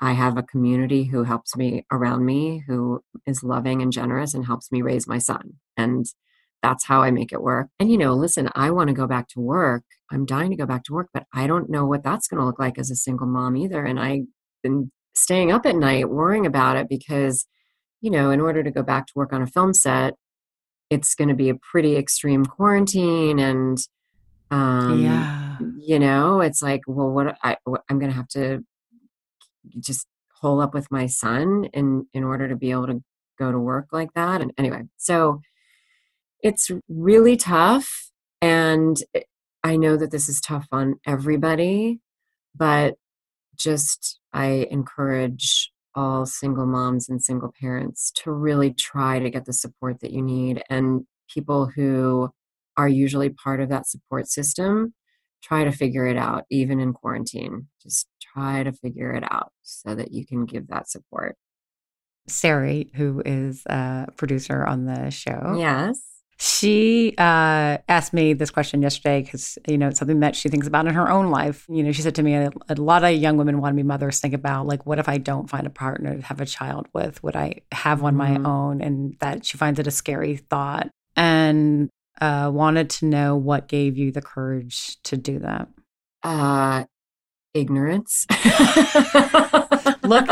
i 0.00 0.12
have 0.12 0.36
a 0.36 0.42
community 0.42 1.04
who 1.04 1.24
helps 1.24 1.56
me 1.56 1.84
around 1.90 2.24
me 2.24 2.64
who 2.66 3.00
is 3.26 3.42
loving 3.42 3.82
and 3.82 3.92
generous 3.92 4.34
and 4.34 4.46
helps 4.46 4.70
me 4.70 4.82
raise 4.82 5.08
my 5.08 5.18
son. 5.18 5.54
And 5.76 6.06
that's 6.62 6.84
how 6.86 7.02
i 7.02 7.10
make 7.10 7.32
it 7.32 7.42
work. 7.42 7.68
And 7.80 7.90
you 7.90 7.98
know 7.98 8.14
listen 8.14 8.48
i 8.54 8.70
want 8.70 8.88
to 8.88 8.94
go 8.94 9.06
back 9.06 9.28
to 9.28 9.40
work. 9.40 9.84
I'm 10.10 10.26
dying 10.26 10.50
to 10.50 10.56
go 10.56 10.66
back 10.66 10.84
to 10.84 10.92
work 10.92 11.08
but 11.12 11.24
i 11.34 11.46
don't 11.46 11.70
know 11.70 11.86
what 11.86 12.04
that's 12.04 12.28
going 12.28 12.38
to 12.40 12.46
look 12.46 12.58
like 12.58 12.78
as 12.78 12.90
a 12.90 12.96
single 12.96 13.26
mom 13.26 13.56
either. 13.56 13.84
And 13.84 13.98
i've 13.98 14.26
been 14.62 14.92
staying 15.14 15.52
up 15.52 15.66
at 15.66 15.76
night 15.76 16.08
worrying 16.08 16.46
about 16.46 16.76
it 16.76 16.88
because 16.88 17.46
you 18.00 18.10
know 18.10 18.30
in 18.30 18.40
order 18.40 18.62
to 18.62 18.70
go 18.70 18.82
back 18.82 19.06
to 19.06 19.12
work 19.14 19.32
on 19.32 19.42
a 19.42 19.46
film 19.46 19.74
set 19.74 20.14
it's 20.90 21.14
going 21.14 21.28
to 21.28 21.34
be 21.34 21.48
a 21.48 21.54
pretty 21.54 21.96
extreme 21.96 22.44
quarantine 22.44 23.38
and 23.38 23.78
um 24.50 25.02
yeah. 25.02 25.58
you 25.78 25.98
know 25.98 26.40
it's 26.40 26.62
like 26.62 26.82
well 26.86 27.10
what 27.10 27.36
i 27.42 27.56
what, 27.64 27.82
i'm 27.88 27.98
going 27.98 28.10
to 28.10 28.16
have 28.16 28.28
to 28.28 28.64
just 29.80 30.06
hole 30.40 30.60
up 30.60 30.74
with 30.74 30.90
my 30.90 31.06
son 31.06 31.64
in 31.72 32.06
in 32.12 32.24
order 32.24 32.48
to 32.48 32.56
be 32.56 32.70
able 32.70 32.86
to 32.86 33.02
go 33.38 33.52
to 33.52 33.58
work 33.58 33.86
like 33.92 34.12
that 34.14 34.40
and 34.40 34.52
anyway 34.58 34.82
so 34.96 35.40
it's 36.42 36.70
really 36.88 37.36
tough 37.36 38.10
and 38.40 38.98
i 39.62 39.76
know 39.76 39.96
that 39.96 40.10
this 40.10 40.28
is 40.28 40.40
tough 40.40 40.66
on 40.72 40.96
everybody 41.06 42.00
but 42.54 42.94
just 43.56 44.18
i 44.32 44.66
encourage 44.70 45.72
all 45.94 46.26
single 46.26 46.66
moms 46.66 47.08
and 47.08 47.22
single 47.22 47.52
parents 47.60 48.10
to 48.12 48.32
really 48.32 48.72
try 48.72 49.18
to 49.18 49.30
get 49.30 49.44
the 49.44 49.52
support 49.52 50.00
that 50.00 50.12
you 50.12 50.22
need. 50.22 50.62
And 50.70 51.02
people 51.32 51.66
who 51.66 52.30
are 52.76 52.88
usually 52.88 53.30
part 53.30 53.60
of 53.60 53.68
that 53.68 53.86
support 53.86 54.28
system, 54.28 54.94
try 55.42 55.64
to 55.64 55.72
figure 55.72 56.06
it 56.06 56.16
out, 56.16 56.44
even 56.50 56.80
in 56.80 56.92
quarantine. 56.92 57.68
Just 57.82 58.06
try 58.20 58.62
to 58.62 58.72
figure 58.72 59.12
it 59.12 59.24
out 59.30 59.52
so 59.62 59.94
that 59.94 60.12
you 60.12 60.24
can 60.26 60.46
give 60.46 60.68
that 60.68 60.88
support. 60.88 61.36
Sari, 62.28 62.90
who 62.94 63.20
is 63.26 63.64
a 63.66 64.06
producer 64.16 64.64
on 64.64 64.86
the 64.86 65.10
show. 65.10 65.56
Yes. 65.58 66.00
She 66.38 67.14
uh, 67.18 67.78
asked 67.88 68.12
me 68.12 68.32
this 68.32 68.50
question 68.50 68.82
yesterday 68.82 69.22
because, 69.22 69.58
you 69.68 69.78
know, 69.78 69.88
it's 69.88 69.98
something 69.98 70.20
that 70.20 70.34
she 70.34 70.48
thinks 70.48 70.66
about 70.66 70.86
in 70.86 70.94
her 70.94 71.08
own 71.08 71.30
life. 71.30 71.64
You 71.68 71.84
know, 71.84 71.92
she 71.92 72.02
said 72.02 72.16
to 72.16 72.22
me, 72.22 72.34
a, 72.34 72.50
a 72.68 72.74
lot 72.74 73.04
of 73.04 73.12
young 73.12 73.36
women 73.36 73.60
want 73.60 73.74
to 73.74 73.76
be 73.76 73.86
mothers 73.86 74.18
think 74.18 74.34
about, 74.34 74.66
like, 74.66 74.84
what 74.84 74.98
if 74.98 75.08
I 75.08 75.18
don't 75.18 75.48
find 75.48 75.66
a 75.66 75.70
partner 75.70 76.16
to 76.16 76.22
have 76.22 76.40
a 76.40 76.46
child 76.46 76.88
with? 76.92 77.22
Would 77.22 77.36
I 77.36 77.60
have 77.70 78.02
one 78.02 78.16
mm-hmm. 78.16 78.42
my 78.42 78.50
own? 78.50 78.80
And 78.80 79.16
that 79.20 79.44
she 79.44 79.56
finds 79.56 79.78
it 79.78 79.86
a 79.86 79.92
scary 79.92 80.36
thought 80.36 80.90
and 81.16 81.90
uh, 82.20 82.50
wanted 82.52 82.90
to 82.90 83.06
know 83.06 83.36
what 83.36 83.68
gave 83.68 83.96
you 83.96 84.10
the 84.10 84.22
courage 84.22 85.00
to 85.04 85.16
do 85.16 85.38
that. 85.40 85.68
Uh, 86.22 86.84
ignorance. 87.54 88.26
Look, 90.02 90.28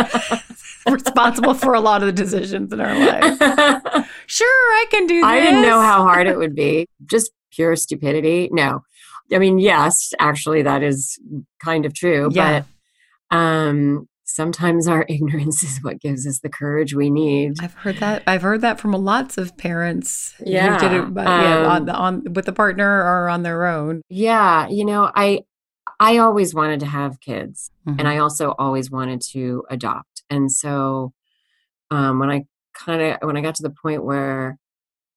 responsible 0.88 1.54
for 1.54 1.74
a 1.74 1.80
lot 1.80 2.02
of 2.02 2.06
the 2.06 2.12
decisions 2.12 2.72
in 2.72 2.80
our 2.80 2.98
life. 2.98 3.38
sure, 4.26 4.46
I 4.48 4.86
can 4.90 5.06
do 5.06 5.16
this. 5.16 5.24
I 5.24 5.40
didn't 5.40 5.62
know 5.62 5.80
how 5.80 6.02
hard 6.02 6.26
it 6.26 6.38
would 6.38 6.54
be. 6.54 6.86
Just 7.06 7.32
pure 7.52 7.76
stupidity. 7.76 8.48
No. 8.52 8.80
I 9.32 9.38
mean, 9.38 9.58
yes, 9.58 10.12
actually 10.18 10.62
that 10.62 10.82
is 10.82 11.18
kind 11.62 11.86
of 11.86 11.94
true, 11.94 12.30
yeah. 12.32 12.62
but 13.30 13.36
um 13.36 14.08
sometimes 14.24 14.86
our 14.88 15.04
ignorance 15.08 15.62
is 15.62 15.78
what 15.82 16.00
gives 16.00 16.26
us 16.26 16.40
the 16.40 16.48
courage 16.48 16.94
we 16.94 17.10
need. 17.10 17.54
I've 17.60 17.74
heard 17.74 17.96
that. 17.98 18.22
I've 18.26 18.42
heard 18.42 18.60
that 18.62 18.80
from 18.80 18.92
lots 18.92 19.38
of 19.38 19.56
parents 19.56 20.34
yeah. 20.44 20.74
who 20.74 20.88
did 20.88 20.92
it 20.92 21.14
but, 21.14 21.26
um, 21.26 21.42
yeah, 21.42 21.66
on, 21.66 21.88
on 21.88 22.32
with 22.32 22.48
a 22.48 22.52
partner 22.52 23.02
or 23.02 23.28
on 23.28 23.42
their 23.42 23.66
own. 23.66 24.02
Yeah, 24.08 24.68
you 24.68 24.84
know, 24.84 25.10
I 25.14 25.40
I 25.98 26.16
always 26.18 26.54
wanted 26.54 26.80
to 26.80 26.86
have 26.86 27.20
kids 27.20 27.70
mm-hmm. 27.86 27.98
and 27.98 28.08
I 28.08 28.18
also 28.18 28.54
always 28.58 28.90
wanted 28.90 29.20
to 29.32 29.64
adopt. 29.68 30.09
And 30.30 30.50
so 30.50 31.12
um, 31.90 32.18
when 32.18 32.30
I 32.30 32.44
kind 32.74 33.02
of 33.02 33.18
when 33.26 33.36
I 33.36 33.40
got 33.40 33.56
to 33.56 33.62
the 33.62 33.74
point 33.82 34.04
where 34.04 34.56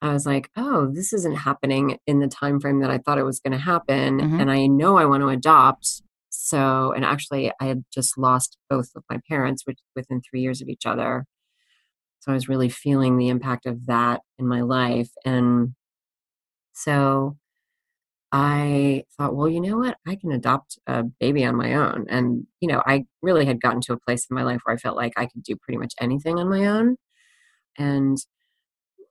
I 0.02 0.12
was 0.12 0.26
like, 0.26 0.50
oh, 0.58 0.92
this 0.94 1.14
isn't 1.14 1.36
happening 1.36 1.98
in 2.06 2.20
the 2.20 2.28
time 2.28 2.60
frame 2.60 2.82
that 2.82 2.92
I 2.92 2.98
thought 2.98 3.20
it 3.20 3.24
was 3.24 3.40
going 3.40 3.58
to 3.58 3.64
happen 3.64 4.20
mm-hmm. 4.20 4.40
and 4.40 4.52
I 4.52 4.68
know 4.68 4.98
I 4.98 5.06
want 5.06 5.22
to 5.22 5.30
adopt. 5.30 6.02
So, 6.30 6.92
and 6.92 7.06
actually 7.06 7.52
I 7.62 7.66
had 7.66 7.84
just 7.94 8.18
lost 8.18 8.58
both 8.70 8.90
of 8.96 9.04
my 9.10 9.20
parents 9.30 9.66
which 9.66 9.80
within 9.96 10.22
3 10.30 10.42
years 10.42 10.62
of 10.62 10.68
each 10.68 10.86
other. 10.86 11.26
So 12.20 12.32
I 12.32 12.36
was 12.36 12.50
really 12.50 12.70
feeling 12.70 13.18
the 13.18 13.30
impact 13.30 13.66
of 13.66 13.86
that 13.86 14.22
in 14.38 14.48
my 14.48 14.62
life 14.62 15.12
and 15.26 15.76
so 16.74 17.38
I 18.36 19.04
thought, 19.16 19.36
well, 19.36 19.48
you 19.48 19.62
know 19.62 19.78
what? 19.78 19.98
I 20.08 20.16
can 20.16 20.32
adopt 20.32 20.80
a 20.88 21.04
baby 21.04 21.46
on 21.46 21.56
my 21.56 21.76
own. 21.76 22.08
And, 22.10 22.48
you 22.62 22.68
know, 22.68 22.82
I 22.84 23.06
really 23.22 23.46
had 23.46 23.62
gotten 23.62 23.80
to 23.82 23.94
a 23.94 24.00
place 24.00 24.26
in 24.28 24.34
my 24.34 24.42
life 24.42 24.62
where 24.64 24.74
I 24.76 24.80
felt 24.80 24.98
like 24.98 25.14
I 25.16 25.28
could 25.28 25.44
do 25.44 25.56
pretty 25.56 25.78
much 25.78 25.94
anything 26.02 26.40
on 26.40 26.50
my 26.50 26.66
own. 26.66 26.96
And 27.78 28.18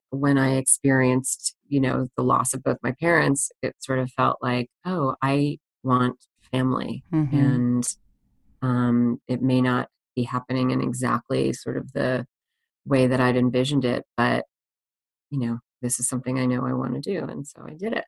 when 0.09 0.37
I 0.37 0.57
experienced, 0.57 1.55
you 1.69 1.79
know, 1.79 2.07
the 2.17 2.23
loss 2.23 2.53
of 2.53 2.63
both 2.63 2.77
my 2.83 2.93
parents, 2.99 3.49
it 3.61 3.75
sort 3.79 3.99
of 3.99 4.11
felt 4.11 4.39
like, 4.41 4.69
oh, 4.85 5.15
I 5.21 5.57
want 5.83 6.17
family. 6.51 7.05
Mm-hmm. 7.13 7.37
And 7.37 7.95
um, 8.61 9.21
it 9.29 9.41
may 9.41 9.61
not 9.61 9.87
be 10.17 10.23
happening 10.23 10.71
in 10.71 10.81
exactly 10.81 11.53
sort 11.53 11.77
of 11.77 11.93
the 11.93 12.25
way 12.85 13.07
that 13.07 13.21
I'd 13.21 13.37
envisioned 13.37 13.85
it, 13.85 14.03
but, 14.17 14.43
you 15.29 15.39
know, 15.39 15.59
this 15.81 15.97
is 15.99 16.09
something 16.09 16.37
I 16.37 16.45
know 16.45 16.67
I 16.67 16.73
want 16.73 16.93
to 16.95 16.99
do. 16.99 17.23
And 17.23 17.47
so 17.47 17.65
I 17.65 17.73
did 17.73 17.93
it. 17.93 18.03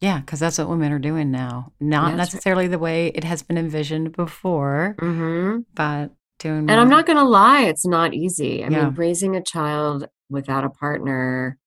Yeah, 0.00 0.20
because 0.20 0.40
that's 0.40 0.58
what 0.58 0.68
women 0.68 0.92
are 0.92 0.98
doing 0.98 1.30
now. 1.30 1.72
Not 1.80 2.14
necessarily 2.16 2.64
right. 2.64 2.70
the 2.70 2.78
way 2.78 3.06
it 3.08 3.24
has 3.24 3.42
been 3.42 3.56
envisioned 3.56 4.12
before, 4.12 4.94
mm-hmm. 4.98 5.60
but 5.74 6.10
doing. 6.38 6.70
And 6.70 6.72
I'm 6.72 6.90
not 6.90 7.06
going 7.06 7.16
to 7.16 7.24
lie, 7.24 7.62
it's 7.62 7.86
not 7.86 8.12
easy. 8.12 8.62
I 8.62 8.68
yeah. 8.68 8.84
mean, 8.84 8.94
raising 8.94 9.36
a 9.36 9.42
child 9.42 10.06
without 10.28 10.64
a 10.64 10.70
partner, 10.70 11.58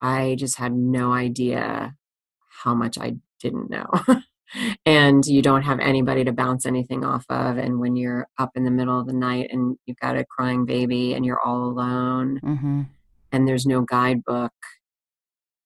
I 0.00 0.36
just 0.38 0.56
had 0.58 0.72
no 0.72 1.12
idea 1.12 1.94
how 2.62 2.74
much 2.74 2.98
I 2.98 3.16
didn't 3.40 3.68
know. 3.68 3.90
and 4.86 5.24
you 5.26 5.42
don't 5.42 5.62
have 5.62 5.80
anybody 5.80 6.24
to 6.24 6.32
bounce 6.32 6.64
anything 6.64 7.04
off 7.04 7.24
of. 7.28 7.58
And 7.58 7.80
when 7.80 7.96
you're 7.96 8.28
up 8.38 8.50
in 8.54 8.64
the 8.64 8.70
middle 8.70 8.98
of 8.98 9.06
the 9.06 9.12
night 9.12 9.48
and 9.50 9.76
you've 9.84 9.98
got 9.98 10.16
a 10.16 10.24
crying 10.24 10.64
baby 10.64 11.14
and 11.14 11.24
you're 11.24 11.40
all 11.40 11.64
alone 11.64 12.40
mm-hmm. 12.42 12.82
and 13.32 13.48
there's 13.48 13.66
no 13.66 13.82
guidebook 13.82 14.52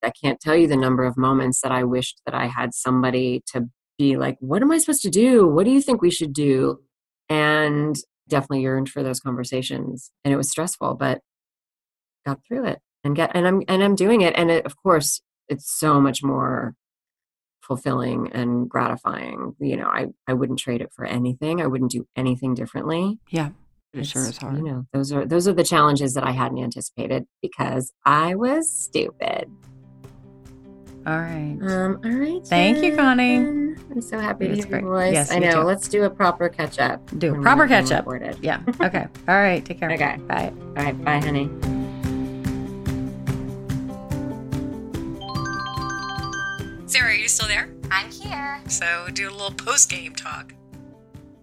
I 0.02 0.12
can't 0.22 0.40
tell 0.40 0.56
you 0.56 0.66
the 0.66 0.76
number 0.76 1.04
of 1.04 1.16
moments 1.16 1.60
that 1.62 1.72
I 1.72 1.84
wished 1.84 2.20
that 2.26 2.34
I 2.34 2.46
had 2.46 2.74
somebody 2.74 3.42
to 3.52 3.68
be 3.98 4.16
like, 4.16 4.36
what 4.40 4.62
am 4.62 4.70
I 4.70 4.78
supposed 4.78 5.02
to 5.02 5.10
do? 5.10 5.46
What 5.46 5.64
do 5.64 5.70
you 5.70 5.82
think 5.82 6.00
we 6.00 6.10
should 6.10 6.32
do? 6.32 6.80
And 7.28 7.96
definitely 8.28 8.62
yearned 8.62 8.88
for 8.88 9.02
those 9.02 9.20
conversations. 9.20 10.10
And 10.24 10.32
it 10.32 10.36
was 10.36 10.50
stressful, 10.50 10.94
but 10.94 11.20
got 12.24 12.40
through 12.46 12.66
it 12.66 12.78
and 13.04 13.16
get 13.16 13.30
and 13.34 13.46
I'm 13.46 13.62
and 13.68 13.82
I'm 13.82 13.94
doing 13.94 14.20
it. 14.20 14.34
And 14.36 14.50
it, 14.50 14.66
of 14.66 14.76
course, 14.76 15.20
it's 15.48 15.78
so 15.78 16.00
much 16.00 16.22
more 16.22 16.74
fulfilling 17.62 18.30
and 18.32 18.68
gratifying. 18.68 19.54
You 19.60 19.76
know, 19.76 19.88
I, 19.88 20.06
I 20.26 20.32
wouldn't 20.32 20.58
trade 20.58 20.80
it 20.80 20.90
for 20.94 21.04
anything. 21.04 21.60
I 21.60 21.66
wouldn't 21.66 21.90
do 21.90 22.06
anything 22.16 22.54
differently. 22.54 23.18
Yeah. 23.30 23.50
It 23.92 24.00
it's, 24.00 24.08
sure 24.10 24.26
is 24.26 24.38
hard. 24.38 24.58
You 24.58 24.64
know, 24.64 24.86
those 24.92 25.12
are 25.12 25.24
those 25.24 25.48
are 25.48 25.52
the 25.52 25.64
challenges 25.64 26.14
that 26.14 26.24
I 26.24 26.32
hadn't 26.32 26.58
anticipated 26.58 27.26
because 27.42 27.92
I 28.04 28.34
was 28.34 28.70
stupid. 28.70 29.50
All 31.06 31.18
right. 31.18 31.56
Um, 31.62 32.00
all 32.04 32.10
right. 32.10 32.46
Thank 32.46 32.84
you, 32.84 32.94
Connie. 32.94 33.36
I'm 33.36 34.00
so 34.02 34.18
happy 34.18 34.48
to 34.48 34.54
hear 34.54 34.66
your 34.66 34.80
voice. 34.82 35.14
Yes, 35.14 35.32
I 35.32 35.38
know. 35.38 35.52
Too. 35.52 35.60
Let's 35.60 35.88
do 35.88 36.04
a 36.04 36.10
proper 36.10 36.48
catch 36.48 36.78
up. 36.78 37.00
Do 37.18 37.34
a 37.34 37.40
proper 37.42 37.66
catch 37.66 37.90
up. 37.90 38.06
Yeah. 38.42 38.60
Okay. 38.82 39.06
All 39.28 39.34
right. 39.34 39.64
Take 39.64 39.80
care. 39.80 39.90
Okay. 39.92 40.16
Bye. 40.28 40.52
All 40.76 40.84
right. 40.84 41.04
Bye, 41.04 41.20
honey. 41.20 41.48
Sari, 46.86 47.12
are 47.12 47.20
you 47.20 47.28
still 47.28 47.48
there? 47.48 47.68
I'm 47.90 48.10
here. 48.10 48.60
So 48.68 49.08
do 49.12 49.28
a 49.28 49.32
little 49.32 49.52
post 49.52 49.90
game 49.90 50.14
talk. 50.14 50.54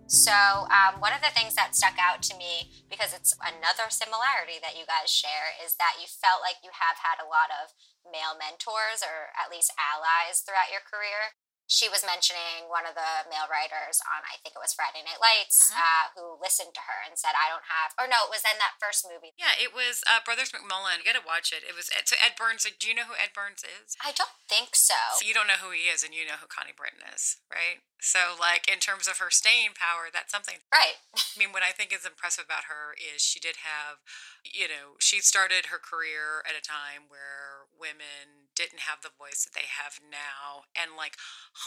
So, 0.07 0.31
um, 0.31 1.01
one 1.01 1.13
of 1.13 1.21
the 1.25 1.33
things 1.33 1.55
that 1.55 1.75
stuck 1.75 1.97
out 1.97 2.21
to 2.29 2.37
me, 2.37 2.69
because 2.89 3.13
it's 3.13 3.33
another 3.41 3.89
similarity 3.89 4.61
that 4.61 4.77
you 4.77 4.85
guys 4.85 5.09
share, 5.09 5.57
is 5.65 5.75
that 5.81 5.97
you 5.97 6.05
felt 6.05 6.45
like 6.45 6.61
you 6.63 6.69
have 6.73 6.97
had 7.01 7.17
a 7.17 7.25
lot 7.25 7.49
of 7.49 7.73
male 8.05 8.37
mentors 8.37 9.01
or 9.01 9.33
at 9.35 9.51
least 9.51 9.73
allies 9.77 10.41
throughout 10.41 10.71
your 10.71 10.85
career 10.85 11.35
she 11.65 11.89
was 11.89 12.05
mentioning 12.05 12.69
one 12.69 12.85
of 12.85 12.93
the 12.93 13.25
male 13.25 13.49
writers 13.49 13.97
on 14.05 14.21
I 14.21 14.37
think 14.41 14.53
it 14.53 14.61
was 14.61 14.77
Friday 14.77 15.01
Night 15.01 15.17
Lights 15.17 15.73
mm-hmm. 15.73 15.81
uh, 15.81 16.05
who 16.13 16.37
listened 16.37 16.77
to 16.77 16.83
her 16.85 16.99
and 17.01 17.17
said 17.17 17.33
I 17.33 17.49
don't 17.49 17.65
have 17.65 17.97
or 17.97 18.05
no 18.05 18.29
it 18.29 18.33
was 18.33 18.45
in 18.45 18.61
that 18.61 18.77
first 18.77 19.01
movie. 19.05 19.33
Yeah 19.33 19.57
it 19.57 19.73
was 19.73 20.05
uh, 20.05 20.21
Brothers 20.21 20.53
McMullen. 20.53 21.01
You 21.01 21.07
gotta 21.09 21.25
watch 21.25 21.49
it. 21.49 21.65
It 21.65 21.73
was 21.73 21.89
so 21.89 22.17
Ed 22.21 22.37
Burns 22.37 22.69
do 22.69 22.85
you 22.85 22.93
know 22.93 23.09
who 23.09 23.17
Ed 23.17 23.33
Burns 23.33 23.65
is? 23.65 23.97
I 23.97 24.13
don't 24.13 24.37
think 24.45 24.77
so. 24.77 24.97
so 25.17 25.25
you 25.25 25.33
don't 25.33 25.49
know 25.49 25.59
who 25.59 25.73
he 25.73 25.89
is 25.89 26.05
and 26.05 26.13
you 26.13 26.25
know 26.29 26.37
who 26.37 26.45
Connie 26.45 26.75
Britton 26.75 27.01
is 27.09 27.41
right? 27.49 27.81
So 27.97 28.37
like 28.37 28.69
in 28.69 28.77
terms 28.77 29.09
of 29.09 29.17
her 29.17 29.33
staying 29.33 29.73
power 29.73 30.13
that's 30.13 30.29
something 30.29 30.61
right. 30.69 31.01
I 31.17 31.35
mean 31.37 31.49
what 31.49 31.65
I 31.65 31.73
think 31.73 31.89
is 31.89 32.05
impressive 32.05 32.45
about 32.45 32.69
her 32.69 32.93
is 32.93 33.25
she 33.25 33.41
did 33.41 33.65
have 33.65 34.05
you 34.45 34.69
know 34.69 35.01
she 35.01 35.17
started 35.17 35.73
her 35.73 35.81
career 35.81 36.45
at 36.45 36.53
a 36.53 36.61
time 36.61 37.09
where 37.09 37.65
women 37.73 38.44
didn't 38.55 38.87
have 38.87 39.01
the 39.01 39.13
voice 39.13 39.43
that 39.43 39.53
they 39.53 39.67
have 39.67 39.99
now 39.99 40.65
and 40.73 40.97
like 40.97 41.15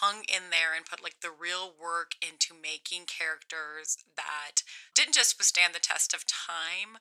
hung 0.01 0.25
in 0.25 0.51
there 0.51 0.75
and 0.75 0.89
put 0.89 1.03
like 1.03 1.21
the 1.21 1.31
real 1.31 1.73
work 1.77 2.17
into 2.25 2.57
making 2.57 3.05
characters 3.05 4.01
that 4.17 4.65
didn't 4.95 5.15
just 5.15 5.39
withstand 5.39 5.75
the 5.75 5.85
test 5.85 6.13
of 6.13 6.25
time, 6.25 6.99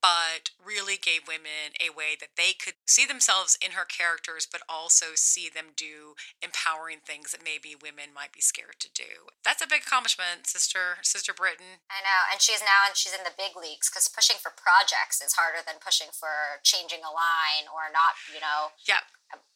but 0.00 0.54
really 0.62 0.96
gave 0.96 1.26
women 1.26 1.74
a 1.82 1.90
way 1.90 2.14
that 2.18 2.36
they 2.36 2.54
could 2.54 2.78
see 2.86 3.04
themselves 3.04 3.58
in 3.58 3.72
her 3.72 3.84
characters, 3.84 4.46
but 4.46 4.62
also 4.68 5.14
see 5.14 5.50
them 5.50 5.74
do 5.74 6.14
empowering 6.42 7.02
things 7.02 7.32
that 7.32 7.42
maybe 7.42 7.74
women 7.74 8.14
might 8.14 8.32
be 8.32 8.40
scared 8.40 8.78
to 8.78 8.90
do. 8.92 9.32
That's 9.42 9.62
a 9.62 9.70
big 9.70 9.82
accomplishment, 9.82 10.46
sister, 10.46 11.02
sister 11.02 11.34
Britton. 11.34 11.82
I 11.90 12.00
know, 12.04 12.30
and 12.30 12.40
she's 12.40 12.62
now 12.62 12.86
and 12.86 12.94
she's 12.94 13.14
in 13.14 13.26
the 13.26 13.34
big 13.34 13.58
leagues 13.58 13.90
because 13.90 14.06
pushing 14.06 14.38
for 14.38 14.54
projects 14.54 15.18
is 15.18 15.34
harder 15.34 15.64
than 15.66 15.82
pushing 15.82 16.14
for 16.14 16.62
changing 16.62 17.02
a 17.02 17.10
line 17.10 17.66
or 17.66 17.90
not, 17.90 18.14
you 18.30 18.38
know. 18.38 18.76
Yeah 18.86 19.02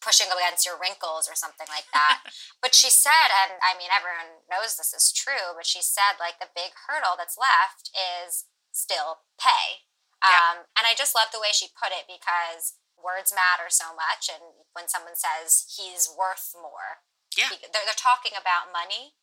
pushing 0.03 0.29
against 0.29 0.67
your 0.67 0.77
wrinkles 0.77 1.31
or 1.31 1.39
something 1.39 1.67
like 1.71 1.89
that. 1.95 2.27
but 2.63 2.75
she 2.75 2.91
said, 2.91 3.31
and 3.31 3.57
I 3.63 3.79
mean, 3.79 3.89
everyone 3.89 4.45
knows 4.51 4.77
this 4.77 4.93
is 4.93 5.15
true, 5.15 5.55
but 5.55 5.65
she 5.65 5.81
said, 5.81 6.19
like, 6.19 6.43
the 6.43 6.51
big 6.51 6.75
hurdle 6.87 7.15
that's 7.17 7.39
left 7.39 7.89
is 7.95 8.51
still 8.75 9.25
pay. 9.39 9.87
Yeah. 10.23 10.39
Um, 10.39 10.57
and 10.79 10.87
I 10.87 10.95
just 10.95 11.15
love 11.15 11.31
the 11.31 11.43
way 11.43 11.51
she 11.55 11.71
put 11.73 11.95
it 11.95 12.07
because 12.07 12.79
words 12.99 13.35
matter 13.35 13.67
so 13.71 13.91
much. 13.95 14.31
And 14.31 14.67
when 14.75 14.87
someone 14.87 15.19
says 15.19 15.67
he's 15.67 16.07
worth 16.07 16.55
more, 16.55 17.03
yeah. 17.35 17.51
they're, 17.51 17.87
they're 17.87 17.99
talking 17.99 18.37
about 18.39 18.71
money, 18.71 19.19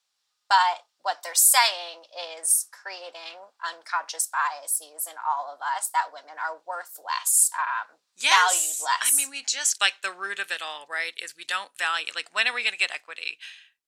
but 0.52 0.89
what 1.02 1.24
they're 1.24 1.38
saying 1.38 2.08
is 2.12 2.68
creating 2.76 3.56
unconscious 3.64 4.28
biases 4.28 5.08
in 5.08 5.16
all 5.20 5.48
of 5.48 5.64
us 5.64 5.88
that 5.96 6.12
women 6.12 6.36
are 6.36 6.60
worth 6.68 7.00
less, 7.00 7.50
um, 7.56 8.04
yes. 8.20 8.36
valued 8.36 8.80
less. 8.84 9.04
I 9.08 9.16
mean, 9.16 9.32
we 9.32 9.42
just 9.42 9.80
like 9.80 10.04
the 10.04 10.12
root 10.12 10.40
of 10.40 10.52
it 10.52 10.60
all, 10.60 10.84
right? 10.92 11.16
Is 11.16 11.40
we 11.40 11.48
don't 11.48 11.76
value, 11.80 12.12
like, 12.12 12.32
when 12.36 12.48
are 12.48 12.56
we 12.56 12.68
going 12.68 12.76
to 12.76 12.82
get 12.82 12.92
equity? 12.92 13.40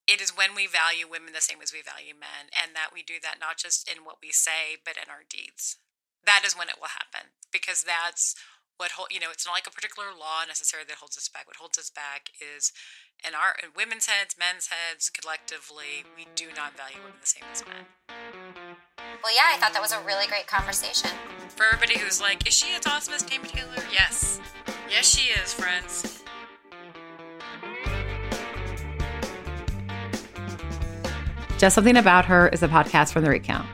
It 0.07 0.23
is 0.23 0.35
when 0.35 0.55
we 0.55 0.65
value 0.65 1.05
women 1.05 1.35
the 1.35 1.43
same 1.43 1.61
as 1.61 1.75
we 1.75 1.83
value 1.83 2.15
men, 2.17 2.49
and 2.55 2.73
that 2.73 2.95
we 2.95 3.03
do 3.03 3.21
that 3.21 3.39
not 3.39 3.59
just 3.59 3.85
in 3.85 4.07
what 4.07 4.23
we 4.23 4.31
say, 4.31 4.79
but 4.81 4.97
in 4.97 5.11
our 5.11 5.27
deeds. 5.27 5.77
That 6.25 6.43
is 6.45 6.57
when 6.57 6.69
it 6.69 6.79
will 6.79 6.93
happen 6.93 7.33
because 7.51 7.83
that's 7.83 8.35
what 8.77 8.91
hold, 8.91 9.09
you 9.11 9.19
know 9.19 9.31
it's 9.31 9.45
not 9.45 9.53
like 9.53 9.67
a 9.67 9.71
particular 9.71 10.09
law 10.09 10.43
necessarily 10.47 10.85
that 10.87 10.97
holds 10.97 11.17
us 11.17 11.29
back. 11.29 11.47
What 11.47 11.57
holds 11.57 11.77
us 11.77 11.89
back 11.89 12.29
is 12.39 12.71
in 13.27 13.35
our 13.35 13.55
in 13.61 13.69
women's 13.75 14.07
heads 14.07 14.35
men's 14.37 14.67
heads 14.67 15.09
collectively 15.09 16.05
we 16.17 16.25
do 16.35 16.47
not 16.55 16.75
value 16.75 16.97
women 16.97 17.21
the 17.21 17.27
same 17.27 17.43
as 17.51 17.63
men. 17.65 17.85
Well 19.23 19.33
yeah 19.35 19.53
i 19.53 19.57
thought 19.57 19.73
that 19.73 19.81
was 19.81 19.91
a 19.91 20.01
really 20.01 20.27
great 20.27 20.47
conversation. 20.47 21.11
For 21.55 21.65
everybody 21.65 21.99
who's 21.99 22.21
like 22.21 22.47
is 22.47 22.53
she 22.53 22.73
as 22.73 22.87
awesome 22.87 23.13
as 23.13 23.23
Tami 23.23 23.47
Taylor? 23.47 23.83
Yes. 23.91 24.39
Yes 24.89 25.05
she 25.05 25.31
is 25.31 25.53
friends. 25.53 26.23
Just 31.57 31.75
something 31.75 31.97
about 31.97 32.25
her 32.25 32.47
is 32.47 32.63
a 32.63 32.67
podcast 32.67 33.13
from 33.13 33.23
the 33.23 33.29
recount 33.29 33.67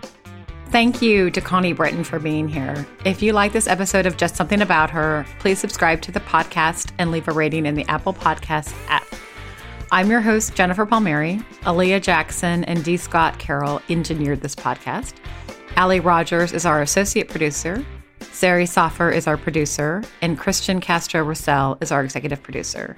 Thank 0.70 1.01
you 1.01 1.32
to 1.32 1.39
Connie 1.39 1.72
Britton 1.72 2.03
for 2.03 2.20
being 2.20 2.49
here. 2.49 2.86
If 3.05 3.22
you 3.22 3.32
like 3.32 3.53
this 3.53 3.68
episode 3.68 4.05
of 4.05 4.18
Just 4.18 4.36
Something 4.36 4.61
About 4.61 4.89
Her, 4.89 5.26
please 5.39 5.59
subscribe 5.59 6.01
to 6.01 6.11
the 6.11 6.20
podcast 6.20 6.91
and 6.99 7.09
leave 7.09 7.28
a 7.30 7.32
rating 7.32 7.65
in 7.65 7.76
the 7.76 7.86
Apple 7.88 8.13
Podcast 8.13 8.76
app. 8.89 9.07
I'm 9.91 10.11
your 10.11 10.20
host, 10.20 10.55
Jennifer 10.55 10.86
Palmieri. 10.86 11.38
Aaliyah 11.61 12.01
Jackson 12.01 12.65
and 12.65 12.84
D. 12.84 12.97
Scott 12.97 13.39
Carroll 13.39 13.82
engineered 13.89 14.41
this 14.41 14.55
podcast. 14.55 15.13
Allie 15.78 16.01
Rogers 16.01 16.51
is 16.51 16.65
our 16.65 16.82
associate 16.82 17.30
producer. 17.30 17.84
Sari 18.20 18.65
Soffer 18.65 19.09
is 19.09 19.26
our 19.26 19.38
producer, 19.38 20.03
and 20.22 20.38
Christian 20.38 20.82
Castro 20.82 21.24
Russell 21.24 21.78
is 21.80 21.93
our 21.93 22.03
executive 22.03 22.43
producer. 22.43 22.97